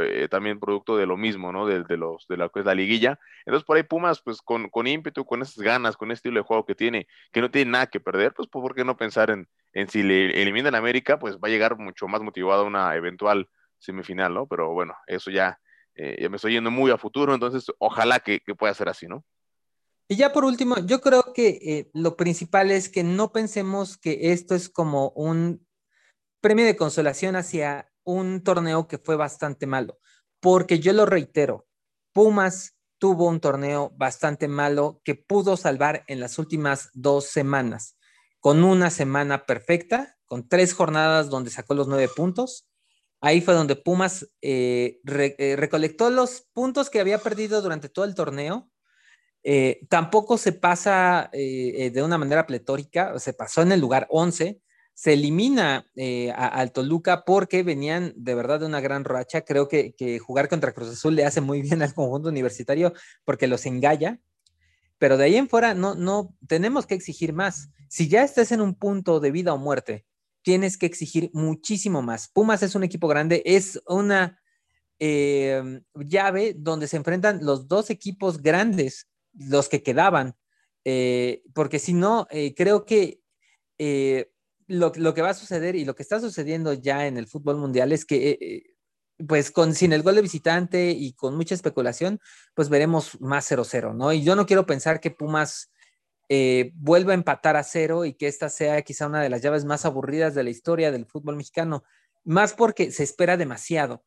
eh, 0.00 0.28
también 0.30 0.60
producto 0.60 0.96
de 0.96 1.06
lo 1.06 1.16
mismo, 1.16 1.52
¿no? 1.52 1.66
De, 1.66 1.84
los, 1.96 2.26
de 2.28 2.36
la, 2.36 2.50
la 2.54 2.74
liguilla. 2.74 3.18
Entonces, 3.44 3.64
por 3.64 3.76
ahí 3.76 3.82
Pumas, 3.82 4.22
pues 4.22 4.42
con, 4.42 4.68
con 4.68 4.86
ímpetu, 4.86 5.24
con 5.24 5.42
esas 5.42 5.58
ganas, 5.58 5.96
con 5.96 6.10
este 6.10 6.28
estilo 6.28 6.40
de 6.40 6.46
juego 6.46 6.64
que 6.64 6.74
tiene, 6.74 7.06
que 7.32 7.40
no 7.40 7.50
tiene 7.50 7.70
nada 7.72 7.86
que 7.86 8.00
perder, 8.00 8.32
pues, 8.34 8.48
¿por 8.48 8.74
qué 8.74 8.84
no 8.84 8.96
pensar 8.96 9.30
en, 9.30 9.48
en 9.76 9.88
si 9.90 10.02
le 10.02 10.40
eliminan 10.40 10.74
a 10.74 10.78
América, 10.78 11.18
pues 11.18 11.36
va 11.36 11.48
a 11.48 11.50
llegar 11.50 11.76
mucho 11.76 12.08
más 12.08 12.22
motivado 12.22 12.62
a 12.62 12.66
una 12.66 12.94
eventual 12.94 13.46
semifinal, 13.78 14.32
¿no? 14.32 14.46
Pero 14.46 14.72
bueno, 14.72 14.94
eso 15.06 15.30
ya, 15.30 15.60
eh, 15.94 16.16
ya 16.18 16.30
me 16.30 16.36
estoy 16.36 16.52
yendo 16.52 16.70
muy 16.70 16.90
a 16.90 16.96
futuro, 16.96 17.34
entonces 17.34 17.66
ojalá 17.78 18.20
que, 18.20 18.40
pueda 18.58 18.72
ser 18.72 18.88
así, 18.88 19.06
¿no? 19.06 19.22
Y 20.08 20.16
ya 20.16 20.32
por 20.32 20.44
último, 20.44 20.78
yo 20.78 21.00
creo 21.00 21.32
que 21.34 21.58
eh, 21.62 21.90
lo 21.92 22.16
principal 22.16 22.70
es 22.70 22.88
que 22.88 23.02
no 23.02 23.32
pensemos 23.32 23.96
que 23.98 24.32
esto 24.32 24.54
es 24.54 24.68
como 24.68 25.10
un 25.10 25.66
premio 26.40 26.64
de 26.64 26.76
consolación 26.76 27.34
hacia 27.34 27.90
un 28.04 28.42
torneo 28.44 28.86
que 28.86 28.98
fue 28.98 29.16
bastante 29.16 29.66
malo, 29.66 29.98
porque 30.40 30.78
yo 30.78 30.92
lo 30.92 31.06
reitero, 31.06 31.66
Pumas 32.12 32.76
tuvo 32.98 33.26
un 33.28 33.40
torneo 33.40 33.92
bastante 33.96 34.48
malo 34.48 35.00
que 35.04 35.14
pudo 35.14 35.56
salvar 35.56 36.04
en 36.06 36.20
las 36.20 36.38
últimas 36.38 36.90
dos 36.94 37.26
semanas 37.26 37.96
con 38.40 38.62
una 38.62 38.90
semana 38.90 39.44
perfecta, 39.44 40.16
con 40.24 40.48
tres 40.48 40.72
jornadas 40.72 41.30
donde 41.30 41.50
sacó 41.50 41.74
los 41.74 41.88
nueve 41.88 42.08
puntos. 42.14 42.68
Ahí 43.20 43.40
fue 43.40 43.54
donde 43.54 43.76
Pumas 43.76 44.30
eh, 44.40 45.00
eh, 45.04 45.56
recolectó 45.56 46.10
los 46.10 46.42
puntos 46.52 46.90
que 46.90 47.00
había 47.00 47.18
perdido 47.18 47.60
durante 47.60 47.88
todo 47.88 48.04
el 48.04 48.14
torneo. 48.14 48.70
Eh, 49.48 49.86
tampoco 49.88 50.38
se 50.38 50.52
pasa 50.52 51.30
de 51.32 52.02
una 52.04 52.18
manera 52.18 52.46
pletórica, 52.46 53.16
se 53.20 53.32
pasó 53.32 53.62
en 53.62 53.70
el 53.70 53.80
lugar 53.80 54.08
11, 54.10 54.60
se 54.96 55.12
elimina 55.12 55.86
eh, 55.94 56.32
al 56.32 56.72
Toluca 56.72 57.26
porque 57.26 57.62
venían 57.62 58.14
de 58.16 58.34
verdad 58.34 58.60
de 58.60 58.66
una 58.66 58.80
gran 58.80 59.04
racha. 59.04 59.42
Creo 59.42 59.68
que, 59.68 59.94
jugar 60.20 60.48
contra 60.48 60.72
Cruz 60.72 60.88
Azul 60.88 61.14
le 61.14 61.26
hace 61.26 61.42
muy 61.42 61.60
bien 61.60 61.82
al 61.82 61.92
conjunto 61.92 62.30
universitario 62.30 62.94
porque 63.22 63.46
los 63.46 63.66
engalla. 63.66 64.18
Pero 64.96 65.18
de 65.18 65.24
ahí 65.24 65.36
en 65.36 65.50
fuera 65.50 65.74
no, 65.74 65.94
no 65.94 66.34
tenemos 66.48 66.86
que 66.86 66.94
exigir 66.94 67.34
más. 67.34 67.68
Si 67.90 68.08
ya 68.08 68.22
estás 68.22 68.52
en 68.52 68.62
un 68.62 68.74
punto 68.74 69.20
de 69.20 69.30
vida 69.30 69.52
o 69.52 69.58
muerte, 69.58 70.06
tienes 70.40 70.78
que 70.78 70.86
exigir 70.86 71.28
muchísimo 71.34 72.00
más. 72.00 72.28
Pumas 72.28 72.62
es 72.62 72.74
un 72.74 72.82
equipo 72.82 73.06
grande, 73.06 73.42
es 73.44 73.78
una 73.86 74.40
eh, 74.98 75.82
llave 75.94 76.54
donde 76.56 76.88
se 76.88 76.96
enfrentan 76.96 77.40
los 77.44 77.68
dos 77.68 77.90
equipos 77.90 78.40
grandes, 78.40 79.08
los 79.36 79.68
que 79.68 79.82
quedaban, 79.82 80.36
eh, 80.84 81.42
porque 81.54 81.78
si 81.78 81.92
no, 81.92 82.26
creo 82.56 82.84
que 82.84 83.20
lo, 84.68 84.92
que 84.92 85.22
va 85.22 85.30
a 85.30 85.34
suceder 85.34 85.76
y 85.76 85.84
lo 85.84 85.94
que 85.94 86.02
está 86.02 86.20
sucediendo 86.20 86.72
ya 86.72 87.06
en 87.06 87.16
el 87.16 87.26
fútbol 87.26 87.56
mundial 87.56 87.92
es 87.92 88.04
que, 88.04 88.30
eh, 88.30 88.38
eh, 88.40 88.62
pues, 89.26 89.50
con, 89.50 89.74
sin 89.74 89.92
el 89.92 90.02
gol 90.02 90.16
de 90.16 90.22
visitante 90.22 90.90
y 90.90 91.12
con 91.14 91.36
mucha 91.36 91.54
especulación, 91.54 92.20
pues 92.54 92.68
veremos 92.68 93.20
más 93.20 93.50
0-0, 93.50 93.94
¿no? 93.94 94.12
Y 94.12 94.22
yo 94.22 94.36
no 94.36 94.46
quiero 94.46 94.66
pensar 94.66 95.00
que 95.00 95.10
Pumas 95.10 95.70
eh, 96.28 96.72
vuelva 96.74 97.12
a 97.12 97.14
empatar 97.14 97.56
a 97.56 97.62
cero 97.62 98.04
y 98.04 98.14
que 98.14 98.26
esta 98.26 98.48
sea 98.48 98.82
quizá 98.82 99.06
una 99.06 99.22
de 99.22 99.30
las 99.30 99.42
llaves 99.42 99.64
más 99.64 99.84
aburridas 99.84 100.34
de 100.34 100.42
la 100.42 100.50
historia 100.50 100.90
del 100.90 101.06
fútbol 101.06 101.36
mexicano, 101.36 101.84
más 102.24 102.52
porque 102.52 102.90
se 102.90 103.04
espera 103.04 103.36
demasiado. 103.36 104.04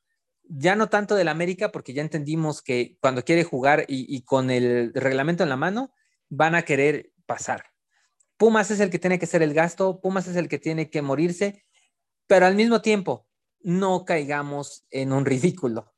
Ya 0.50 0.76
no 0.76 0.90
tanto 0.90 1.16
del 1.16 1.28
América, 1.30 1.72
porque 1.72 1.94
ya 1.94 2.02
entendimos 2.02 2.62
que 2.62 2.98
cuando 3.00 3.24
quiere 3.24 3.44
jugar 3.44 3.86
y 3.88 4.24
con 4.24 4.50
el 4.50 4.92
reglamento 4.94 5.44
en 5.44 5.50
la 5.50 5.58
mano, 5.58 5.94
van 6.28 6.56
a 6.56 6.64
querer 6.64 7.12
pasar. 7.26 7.66
Pumas 8.40 8.72
es 8.72 8.80
el 8.80 8.90
que 8.90 9.00
tiene 9.00 9.20
que 9.20 9.26
ser 9.26 9.44
el 9.44 9.54
gasto, 9.54 10.00
Pumas 10.00 10.28
es 10.28 10.38
el 10.38 10.48
que 10.48 10.60
tiene 10.60 10.90
que 10.90 11.02
morirse, 11.02 11.66
pero 12.26 12.46
al 12.46 12.56
mismo 12.56 12.82
tiempo 12.82 13.28
no 13.60 14.06
caigamos 14.06 14.86
en 14.92 15.12
un 15.12 15.26
ridículo. 15.26 15.94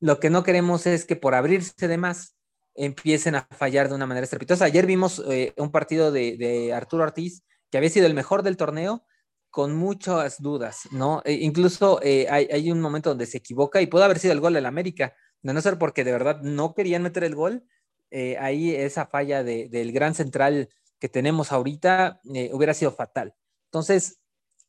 Lo 0.00 0.18
que 0.18 0.30
no 0.30 0.42
queremos 0.42 0.86
es 0.86 1.04
que 1.04 1.16
por 1.16 1.34
abrirse 1.34 1.88
de 1.88 1.98
más 1.98 2.34
empiecen 2.74 3.34
a 3.34 3.46
fallar 3.50 3.90
de 3.90 3.94
una 3.94 4.06
manera 4.06 4.24
estrepitosa. 4.24 4.64
Ayer 4.64 4.86
vimos 4.86 5.22
eh, 5.28 5.52
un 5.58 5.70
partido 5.70 6.10
de, 6.10 6.72
Arturo 6.74 7.02
Ortiz 7.02 7.42
que 7.70 7.76
había 7.76 7.90
sido 7.90 8.06
el 8.06 8.14
mejor 8.14 8.42
del 8.42 8.56
torneo 8.56 9.04
con 9.52 9.76
muchas 9.76 10.40
dudas, 10.40 10.88
¿no? 10.92 11.20
E 11.26 11.34
incluso 11.34 12.00
eh, 12.02 12.26
hay, 12.30 12.70
un 12.72 12.80
momento 12.80 13.10
donde 13.10 13.26
se 13.26 13.36
equivoca 13.36 13.82
y 13.82 13.86
puede 13.86 14.06
haber 14.06 14.18
sido 14.18 14.32
el 14.32 14.40
gol 14.40 14.54
del 14.54 14.64
América, 14.64 15.14
de 15.42 15.52
no 15.52 15.60
ser 15.60 15.78
porque 15.78 16.04
de 16.04 16.12
verdad 16.12 16.40
no 16.40 16.74
querían 16.74 17.02
meter 17.02 17.22
el 17.22 17.34
gol. 17.34 17.62
Eh, 18.10 18.38
ahí 18.38 18.74
esa 18.74 19.06
falla 19.06 19.44
del 19.44 19.92
gran 19.92 20.14
central 20.14 20.70
que 20.98 21.10
tenemos 21.10 21.52
ahorita 21.52 22.20
eh, 22.34 22.48
hubiera 22.54 22.72
sido 22.72 22.92
fatal. 22.92 23.34
Entonces, 23.66 24.20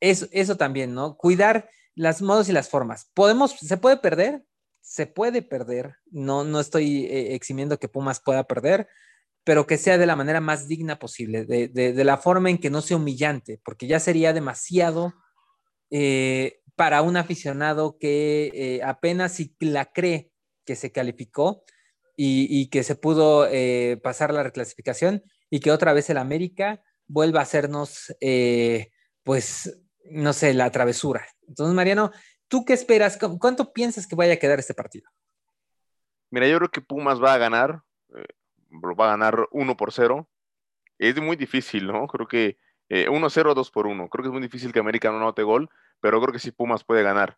eso, 0.01 0.57
también, 0.57 0.93
¿no? 0.93 1.15
Cuidar 1.15 1.69
las 1.95 2.21
modos 2.21 2.49
y 2.49 2.51
las 2.51 2.67
formas. 2.67 3.09
Podemos, 3.13 3.51
se 3.51 3.77
puede 3.77 3.95
perder, 3.95 4.43
se 4.81 5.07
puede 5.07 5.41
perder. 5.41 5.95
No, 6.11 6.43
no 6.43 6.59
estoy 6.59 7.05
eh, 7.05 7.35
eximiendo 7.35 7.79
que 7.79 7.87
Pumas 7.87 8.19
pueda 8.19 8.43
perder, 8.43 8.89
pero 9.43 9.67
que 9.67 9.77
sea 9.77 9.97
de 9.97 10.05
la 10.05 10.15
manera 10.15 10.41
más 10.41 10.67
digna 10.67 10.99
posible, 10.99 11.45
de, 11.45 12.03
la 12.03 12.17
forma 12.17 12.49
en 12.49 12.57
que 12.57 12.69
no 12.69 12.81
sea 12.81 12.97
humillante, 12.97 13.59
porque 13.63 13.87
ya 13.87 13.99
sería 13.99 14.33
demasiado 14.33 15.13
eh, 15.91 16.61
para 16.75 17.01
un 17.01 17.17
aficionado 17.17 17.97
que 17.99 18.81
apenas 18.83 19.33
si 19.33 19.55
la 19.59 19.91
cree 19.91 20.31
que 20.65 20.75
se 20.75 20.91
calificó 20.91 21.63
y, 22.15 22.69
que 22.69 22.83
se 22.83 22.95
pudo 22.95 23.47
pasar 24.01 24.33
la 24.33 24.43
reclasificación, 24.43 25.23
y 25.53 25.59
que 25.59 25.69
otra 25.69 25.93
vez 25.93 26.09
el 26.09 26.17
América 26.17 26.81
vuelva 27.05 27.39
a 27.39 27.43
hacernos, 27.43 28.11
eh, 28.21 28.89
pues, 29.21 29.79
no 30.09 30.33
sé, 30.33 30.51
la 30.55 30.71
travesura. 30.71 31.27
Entonces, 31.47 31.75
Mariano, 31.75 32.09
¿tú 32.47 32.65
qué 32.65 32.73
esperas? 32.73 33.19
¿Cuánto 33.39 33.71
piensas 33.71 34.07
que 34.07 34.15
vaya 34.15 34.33
a 34.33 34.37
quedar 34.37 34.57
este 34.57 34.73
partido? 34.73 35.07
Mira, 36.31 36.47
yo 36.47 36.57
creo 36.57 36.71
que 36.71 36.81
Pumas 36.81 37.21
va 37.21 37.35
a 37.35 37.37
ganar, 37.37 37.83
eh, 38.73 38.95
va 38.99 39.05
a 39.05 39.11
ganar 39.11 39.47
1 39.51 39.77
por 39.77 39.91
0. 39.91 40.27
Es 40.99 41.19
muy 41.21 41.35
difícil, 41.35 41.87
¿no? 41.87 42.07
Creo 42.07 42.27
que 42.27 42.57
1-0, 42.89 43.51
eh, 43.51 43.53
2 43.55 43.71
por 43.71 43.87
1. 43.87 44.09
Creo 44.09 44.23
que 44.23 44.29
es 44.29 44.33
muy 44.33 44.41
difícil 44.41 44.71
que 44.73 44.79
América 44.79 45.11
no 45.11 45.19
note 45.19 45.43
gol, 45.43 45.69
pero 45.99 46.21
creo 46.21 46.33
que 46.33 46.39
sí 46.39 46.51
Pumas 46.51 46.83
puede 46.83 47.03
ganar 47.03 47.37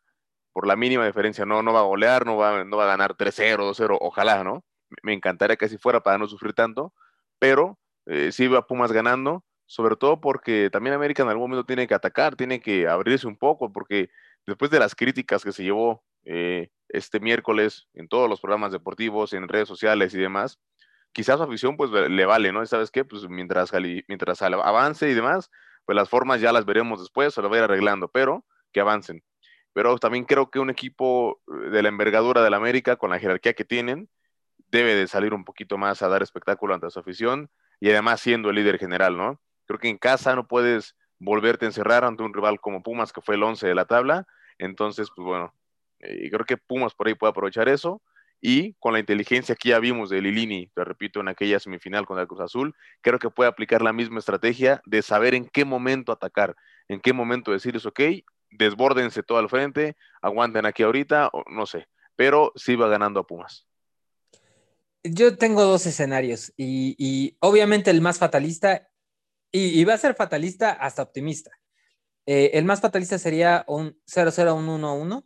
por 0.54 0.68
la 0.68 0.76
mínima 0.76 1.06
diferencia. 1.06 1.46
No, 1.46 1.62
no 1.64 1.74
va 1.74 1.82
a 1.82 1.84
golear, 1.84 2.26
no 2.26 2.38
va, 2.38 2.64
no 2.64 2.78
va 2.78 2.86
a 2.86 2.88
ganar 2.88 3.16
3-0, 3.16 3.58
2-0, 3.58 3.98
ojalá, 4.02 4.44
¿no? 4.44 4.64
Me 5.04 5.14
encantaría 5.14 5.58
que 5.58 5.66
así 5.66 5.78
fuera 5.78 6.02
para 6.02 6.18
no 6.18 6.28
sufrir 6.28 6.54
tanto, 6.54 6.94
pero 7.40 7.78
eh, 8.06 8.32
sí 8.32 8.48
va 8.48 8.68
Pumas 8.68 8.92
ganando, 8.92 9.44
sobre 9.66 9.96
todo 9.96 10.22
porque 10.22 10.70
también 10.72 10.96
América 10.96 11.24
en 11.24 11.30
algún 11.30 11.50
momento 11.50 11.66
tiene 11.66 11.88
que 11.88 11.94
atacar, 11.94 12.36
tiene 12.36 12.60
que 12.62 12.88
abrirse 12.88 13.28
un 13.28 13.38
poco, 13.38 13.72
porque 13.74 14.10
después 14.46 14.72
de 14.72 14.80
las 14.80 14.96
críticas 14.96 15.44
que 15.44 15.52
se 15.52 15.64
llevó 15.64 16.04
eh, 16.24 16.70
este 16.90 17.20
miércoles 17.20 17.88
en 17.94 18.08
todos 18.08 18.30
los 18.30 18.40
programas 18.40 18.72
deportivos, 18.72 19.34
en 19.34 19.48
redes 19.48 19.68
sociales 19.68 20.14
y 20.14 20.20
demás, 20.20 20.60
quizás 21.16 21.38
su 21.38 21.44
afición 21.44 21.78
pues 21.78 21.90
le 21.92 22.26
vale, 22.26 22.52
¿no? 22.52 22.66
¿Sabes 22.66 22.92
qué? 22.92 23.06
Pues 23.06 23.30
mientras, 23.30 23.72
mientras 24.08 24.42
avance 24.42 25.10
y 25.10 25.14
demás, 25.14 25.50
pues 25.86 25.96
las 25.96 26.10
formas 26.10 26.42
ya 26.42 26.52
las 26.52 26.66
veremos 26.66 27.00
después, 27.00 27.34
se 27.34 27.42
lo 27.42 27.50
va 27.50 27.56
a 27.56 27.60
ir 27.60 27.64
arreglando, 27.64 28.10
pero 28.10 28.44
que 28.74 28.82
avancen. 28.82 29.24
Pero 29.72 29.98
también 29.98 30.26
creo 30.26 30.52
que 30.52 30.60
un 30.60 30.70
equipo 30.70 31.42
eh, 31.48 31.70
de 31.70 31.82
la 31.82 31.88
envergadura 31.88 32.44
del 32.44 32.54
América, 32.54 32.98
con 32.98 33.12
la 33.12 33.20
jerarquía 33.20 33.54
que 33.54 33.64
tienen, 33.64 34.10
debe 34.68 34.94
de 34.94 35.08
salir 35.08 35.34
un 35.34 35.46
poquito 35.46 35.78
más 35.78 36.02
a 36.02 36.10
dar 36.10 36.22
espectáculo 36.22 36.74
ante 36.74 36.90
su 36.90 37.00
afición, 37.00 37.50
y 37.80 37.90
además 37.92 38.20
siendo 38.20 38.50
el 38.50 38.58
líder 38.58 38.78
general, 38.78 39.16
¿no? 39.16 39.40
Creo 39.68 39.80
que 39.80 39.88
en 39.88 39.98
casa 39.98 40.36
no 40.36 40.48
puedes 40.50 40.98
volverte 41.18 41.66
a 41.66 41.70
encerrar 41.70 42.04
ante 42.04 42.24
un 42.24 42.34
rival 42.34 42.60
como 42.60 42.84
Pumas, 42.84 43.14
que 43.14 43.22
fue 43.22 43.36
el 43.36 43.44
11 43.44 43.66
de 43.66 43.76
la 43.76 43.86
tabla. 43.86 44.28
Entonces, 44.58 45.08
pues 45.16 45.26
bueno, 45.26 45.54
eh, 46.00 46.30
creo 46.30 46.46
que 46.46 46.58
Pumas 46.58 46.94
por 46.94 47.08
ahí 47.08 47.16
puede 47.16 47.32
aprovechar 47.32 47.70
eso. 47.70 48.02
Y 48.42 48.74
con 48.76 48.94
la 48.94 49.00
inteligencia 49.00 49.56
que 49.56 49.70
ya 49.70 49.80
vimos 49.80 50.10
de 50.10 50.22
Lilini, 50.22 50.68
te 50.76 50.84
repito, 50.84 51.20
en 51.20 51.28
aquella 51.28 51.60
semifinal 51.60 52.06
contra 52.06 52.24
el 52.24 52.28
Cruz 52.28 52.42
Azul, 52.42 52.76
creo 53.02 53.20
que 53.20 53.30
puede 53.30 53.50
aplicar 53.50 53.82
la 53.82 53.94
misma 53.94 54.20
estrategia 54.20 54.82
de 54.86 55.02
saber 55.02 55.34
en 55.34 55.48
qué 55.48 55.66
momento 55.66 56.12
atacar, 56.12 56.56
en 56.88 57.00
qué 57.00 57.14
momento 57.14 57.52
decirles, 57.52 57.86
ok, 57.86 58.00
desbórdense 58.52 59.24
todo 59.24 59.40
al 59.40 59.50
frente, 59.50 59.96
aguanten 60.22 60.66
aquí 60.66 60.84
ahorita, 60.84 61.30
o 61.34 61.44
no 61.50 61.66
sé, 61.66 61.88
pero 62.16 62.52
sí 62.56 62.76
va 62.76 62.88
ganando 62.88 63.20
a 63.20 63.28
Pumas 63.28 63.66
yo 65.06 65.38
tengo 65.38 65.64
dos 65.64 65.86
escenarios 65.86 66.54
y, 66.58 67.38
obviamente 67.40 67.92
el 67.92 68.02
más 68.02 68.18
fatalista, 68.18 68.90
y, 69.52 69.84
va 69.86 69.94
a 69.94 69.98
ser 69.98 70.16
fatalista 70.16 70.72
hasta 70.72 71.04
optimista. 71.04 71.52
Eh, 72.26 72.52
el 72.56 72.66
más 72.66 72.82
fatalista 72.82 73.18
sería 73.18 73.64
un 73.68 73.98
0-0-1-1-1. 74.06 75.26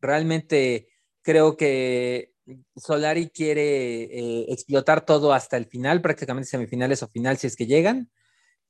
Realmente 0.00 0.88
creo 1.22 1.56
que 1.56 2.31
Solari 2.76 3.28
quiere 3.30 4.04
eh, 4.04 4.46
explotar 4.48 5.04
todo 5.04 5.32
hasta 5.32 5.56
el 5.56 5.66
final, 5.66 6.00
prácticamente 6.00 6.48
semifinales 6.48 7.02
o 7.02 7.08
final 7.08 7.36
si 7.38 7.46
es 7.46 7.56
que 7.56 7.66
llegan. 7.66 8.10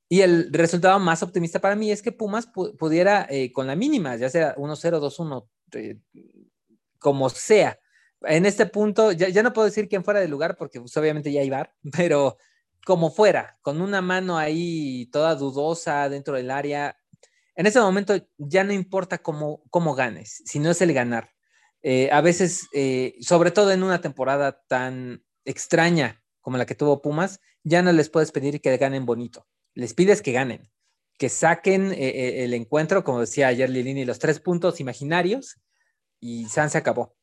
Y 0.08 0.20
el 0.20 0.52
resultado 0.52 0.98
más 0.98 1.22
optimista 1.22 1.60
para 1.60 1.74
mí 1.74 1.90
es 1.90 2.02
que 2.02 2.12
Pumas 2.12 2.46
pudiera, 2.46 3.26
eh, 3.30 3.50
con 3.52 3.66
la 3.66 3.76
mínima, 3.76 4.16
ya 4.16 4.28
sea 4.28 4.54
1-0, 4.56 5.00
2-1, 5.00 5.48
como 6.98 7.30
sea, 7.30 7.78
en 8.24 8.46
este 8.46 8.66
punto, 8.66 9.12
ya, 9.12 9.42
no 9.42 9.52
puedo 9.52 9.66
decir 9.66 9.88
quién 9.88 10.04
fuera 10.04 10.20
del 10.20 10.30
lugar 10.30 10.56
porque 10.56 10.80
pues, 10.80 10.96
obviamente 10.96 11.32
ya 11.32 11.40
hay 11.40 11.50
pero 11.96 12.36
como 12.84 13.10
fuera, 13.10 13.58
con 13.62 13.80
una 13.80 14.02
mano 14.02 14.38
ahí 14.38 15.08
toda 15.12 15.34
dudosa 15.34 16.08
dentro 16.08 16.34
del 16.34 16.50
área, 16.50 16.96
en 17.54 17.66
ese 17.66 17.80
momento 17.80 18.14
ya 18.38 18.64
no 18.64 18.72
importa 18.72 19.18
cómo, 19.18 19.62
cómo 19.70 19.94
ganes, 19.94 20.42
sino 20.46 20.70
es 20.70 20.80
el 20.80 20.92
ganar. 20.92 21.31
Eh, 21.82 22.10
a 22.12 22.20
veces, 22.20 22.68
eh, 22.72 23.16
sobre 23.20 23.50
todo 23.50 23.72
en 23.72 23.82
una 23.82 24.00
temporada 24.00 24.62
tan 24.68 25.24
extraña 25.44 26.22
como 26.40 26.56
la 26.56 26.66
que 26.66 26.74
tuvo 26.74 27.02
Pumas, 27.02 27.40
ya 27.64 27.82
no 27.82 27.92
les 27.92 28.08
puedes 28.08 28.32
pedir 28.32 28.60
que 28.60 28.76
ganen 28.76 29.06
bonito, 29.06 29.46
les 29.74 29.94
pides 29.94 30.22
que 30.22 30.32
ganen, 30.32 30.70
que 31.18 31.28
saquen 31.28 31.92
eh, 31.92 32.44
el 32.44 32.54
encuentro, 32.54 33.04
como 33.04 33.20
decía 33.20 33.48
ayer 33.48 33.70
Lilini, 33.70 34.04
los 34.04 34.18
tres 34.18 34.40
puntos 34.40 34.80
imaginarios 34.80 35.60
y 36.20 36.46
San 36.46 36.70
se 36.70 36.78
acabó. 36.78 37.16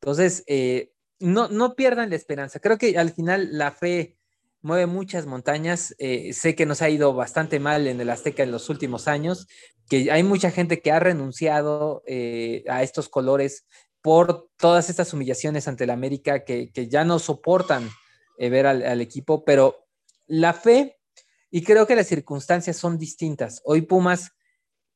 Entonces, 0.00 0.42
eh, 0.46 0.92
no, 1.20 1.48
no 1.48 1.74
pierdan 1.74 2.10
la 2.10 2.16
esperanza. 2.16 2.58
Creo 2.60 2.76
que 2.76 2.98
al 2.98 3.12
final 3.12 3.48
la 3.52 3.70
fe 3.70 4.18
mueve 4.60 4.86
muchas 4.86 5.26
montañas. 5.26 5.94
Eh, 5.98 6.32
sé 6.32 6.54
que 6.54 6.66
nos 6.66 6.82
ha 6.82 6.90
ido 6.90 7.14
bastante 7.14 7.60
mal 7.60 7.86
en 7.86 8.00
el 8.00 8.10
Azteca 8.10 8.42
en 8.42 8.50
los 8.50 8.68
últimos 8.68 9.08
años, 9.08 9.46
que 9.88 10.10
hay 10.10 10.22
mucha 10.22 10.50
gente 10.50 10.80
que 10.80 10.92
ha 10.92 11.00
renunciado 11.00 12.02
eh, 12.06 12.64
a 12.68 12.82
estos 12.82 13.08
colores 13.08 13.66
por 14.02 14.50
todas 14.56 14.90
estas 14.90 15.12
humillaciones 15.12 15.68
ante 15.68 15.86
la 15.86 15.92
América 15.94 16.44
que, 16.44 16.70
ya 16.88 17.04
no 17.04 17.18
soportan 17.18 17.88
ver 18.38 18.66
al, 18.66 19.00
equipo, 19.00 19.44
pero 19.44 19.86
la 20.26 20.52
fe 20.52 20.98
y 21.50 21.62
creo 21.62 21.86
que 21.86 21.94
las 21.94 22.08
circunstancias 22.08 22.76
son 22.76 22.98
distintas. 22.98 23.62
Hoy 23.64 23.82
Pumas 23.82 24.32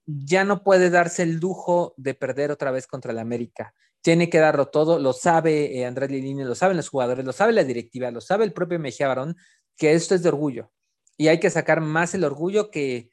ya 0.04 0.44
no 0.44 0.64
puede 0.64 0.90
darse 0.90 1.22
el 1.22 1.36
lujo 1.36 1.94
de 1.96 2.14
perder 2.14 2.50
otra 2.50 2.70
vez 2.72 2.86
contra 2.86 3.12
la 3.12 3.20
América 3.20 3.74
tiene 4.06 4.30
que 4.30 4.38
darlo 4.38 4.68
todo, 4.68 5.00
lo 5.00 5.12
sabe 5.12 5.80
eh, 5.80 5.84
Andrés 5.84 6.12
Lilini, 6.12 6.44
lo 6.44 6.54
saben 6.54 6.76
los 6.76 6.90
jugadores, 6.90 7.24
lo 7.24 7.32
sabe 7.32 7.52
la 7.52 7.64
directiva, 7.64 8.08
lo 8.12 8.20
sabe 8.20 8.44
el 8.44 8.52
propio 8.52 8.78
Mejía 8.78 9.08
Barón, 9.08 9.36
que 9.76 9.94
esto 9.94 10.14
es 10.14 10.22
de 10.22 10.28
orgullo. 10.28 10.70
Y 11.16 11.26
hay 11.26 11.40
que 11.40 11.50
sacar 11.50 11.80
más 11.80 12.14
el 12.14 12.22
orgullo 12.22 12.70
que, 12.70 13.10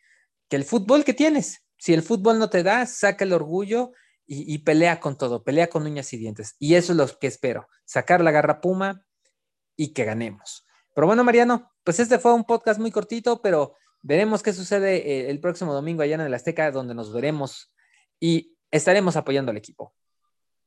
el 0.51 0.65
fútbol 0.65 1.03
que 1.03 1.15
tienes. 1.15 1.65
Si 1.79 1.95
el 1.95 2.03
fútbol 2.03 2.37
no 2.37 2.51
te 2.51 2.61
da, 2.61 2.85
saca 2.85 3.25
el 3.25 3.33
orgullo 3.33 3.91
y, 4.25 4.57
pelea 4.59 4.99
con 4.99 5.17
todo, 5.17 5.43
pelea 5.43 5.67
con 5.67 5.83
uñas 5.83 6.13
y 6.13 6.17
dientes. 6.17 6.55
Y 6.59 6.75
eso 6.75 6.93
es 6.93 6.97
lo 6.97 7.07
que 7.19 7.27
espero, 7.27 7.67
sacar 7.85 8.21
la 8.21 8.31
garra 8.31 8.61
Puma 8.61 9.05
y 9.75 9.93
que 9.93 10.05
ganemos. 10.05 10.65
Pero 10.95 11.07
bueno, 11.07 11.23
Mariano, 11.23 11.71
pues 11.83 11.99
este 11.99 12.19
fue 12.19 12.33
un 12.33 12.45
podcast 12.45 12.79
muy 12.79 12.91
cortito, 12.91 13.41
pero 13.41 13.75
veremos 14.01 14.41
qué 14.41 14.53
sucede 14.53 14.97
eh, 14.97 15.29
el 15.29 15.39
próximo 15.39 15.73
domingo 15.73 16.03
allá 16.03 16.15
en 16.15 16.21
el 16.21 16.33
Azteca, 16.33 16.71
donde 16.71 16.95
nos 16.95 17.11
veremos 17.11 17.73
y 18.19 18.57
estaremos 18.71 19.15
apoyando 19.15 19.51
al 19.51 19.57
equipo. 19.57 19.93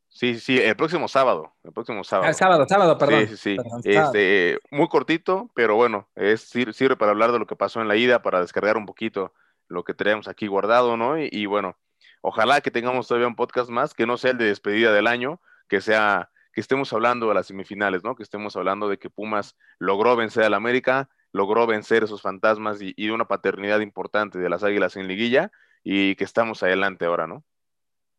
Sí, 0.09 0.39
sí, 0.41 0.59
el 0.59 0.77
próximo 0.77 1.09
sábado, 1.09 1.55
el 1.63 1.73
próximo 1.73 2.03
sábado. 2.03 2.29
El 2.29 2.31
ah, 2.31 2.39
sábado, 2.39 2.67
sábado, 2.67 2.97
perdón. 2.97 3.29
Sí, 3.29 3.37
sí, 3.37 3.57
sí. 3.83 3.91
este, 3.91 4.59
muy 4.71 4.89
cortito, 4.89 5.51
pero 5.55 5.77
bueno, 5.77 6.09
es, 6.15 6.41
sirve 6.41 6.97
para 6.97 7.11
hablar 7.11 7.33
de 7.33 7.39
lo 7.39 7.47
que 7.47 7.55
pasó 7.55 7.83
en 7.83 7.89
la 7.89 7.97
ida, 7.97 8.23
para 8.23 8.41
descargar 8.41 8.79
un 8.79 8.87
poquito 8.87 9.35
lo 9.69 9.85
que 9.85 9.95
tenemos 9.95 10.27
aquí 10.27 10.47
guardado, 10.47 10.97
¿no? 10.97 11.19
Y, 11.19 11.45
bueno, 11.47 11.77
ojalá 12.27 12.61
que 12.61 12.73
tengamos 12.73 13.07
todavía 13.07 13.29
un 13.29 13.37
podcast 13.37 13.71
más, 13.71 13.95
que 13.95 14.05
no 14.05 14.17
sea 14.17 14.33
el 14.33 14.39
de 14.39 14.47
despedida 14.47 14.93
del 14.93 15.07
año, 15.07 15.41
que 15.69 15.81
sea, 15.81 16.31
que 16.53 16.61
estemos 16.61 16.93
hablando 16.93 17.29
de 17.29 17.35
las 17.35 17.47
semifinales, 17.47 18.03
¿no? 18.03 18.17
Que 18.17 18.25
estemos 18.25 18.57
hablando 18.57 18.89
de 18.89 18.99
que 18.99 19.11
Pumas 19.11 19.57
logró 19.79 20.17
vencer 20.17 20.43
al 20.43 20.55
América, 20.55 21.09
logró 21.33 21.69
vencer 21.69 22.03
esos 22.03 22.23
fantasmas 22.23 22.83
y, 22.83 22.95
y 22.97 23.07
de 23.07 23.13
una 23.13 23.29
paternidad 23.29 23.79
importante 23.79 24.41
de 24.41 24.49
las 24.49 24.65
Águilas 24.65 24.97
en 24.97 25.07
liguilla 25.07 25.53
y 25.85 26.17
que 26.17 26.25
estamos 26.25 26.65
adelante 26.65 27.05
ahora, 27.05 27.29
¿no? 27.29 27.45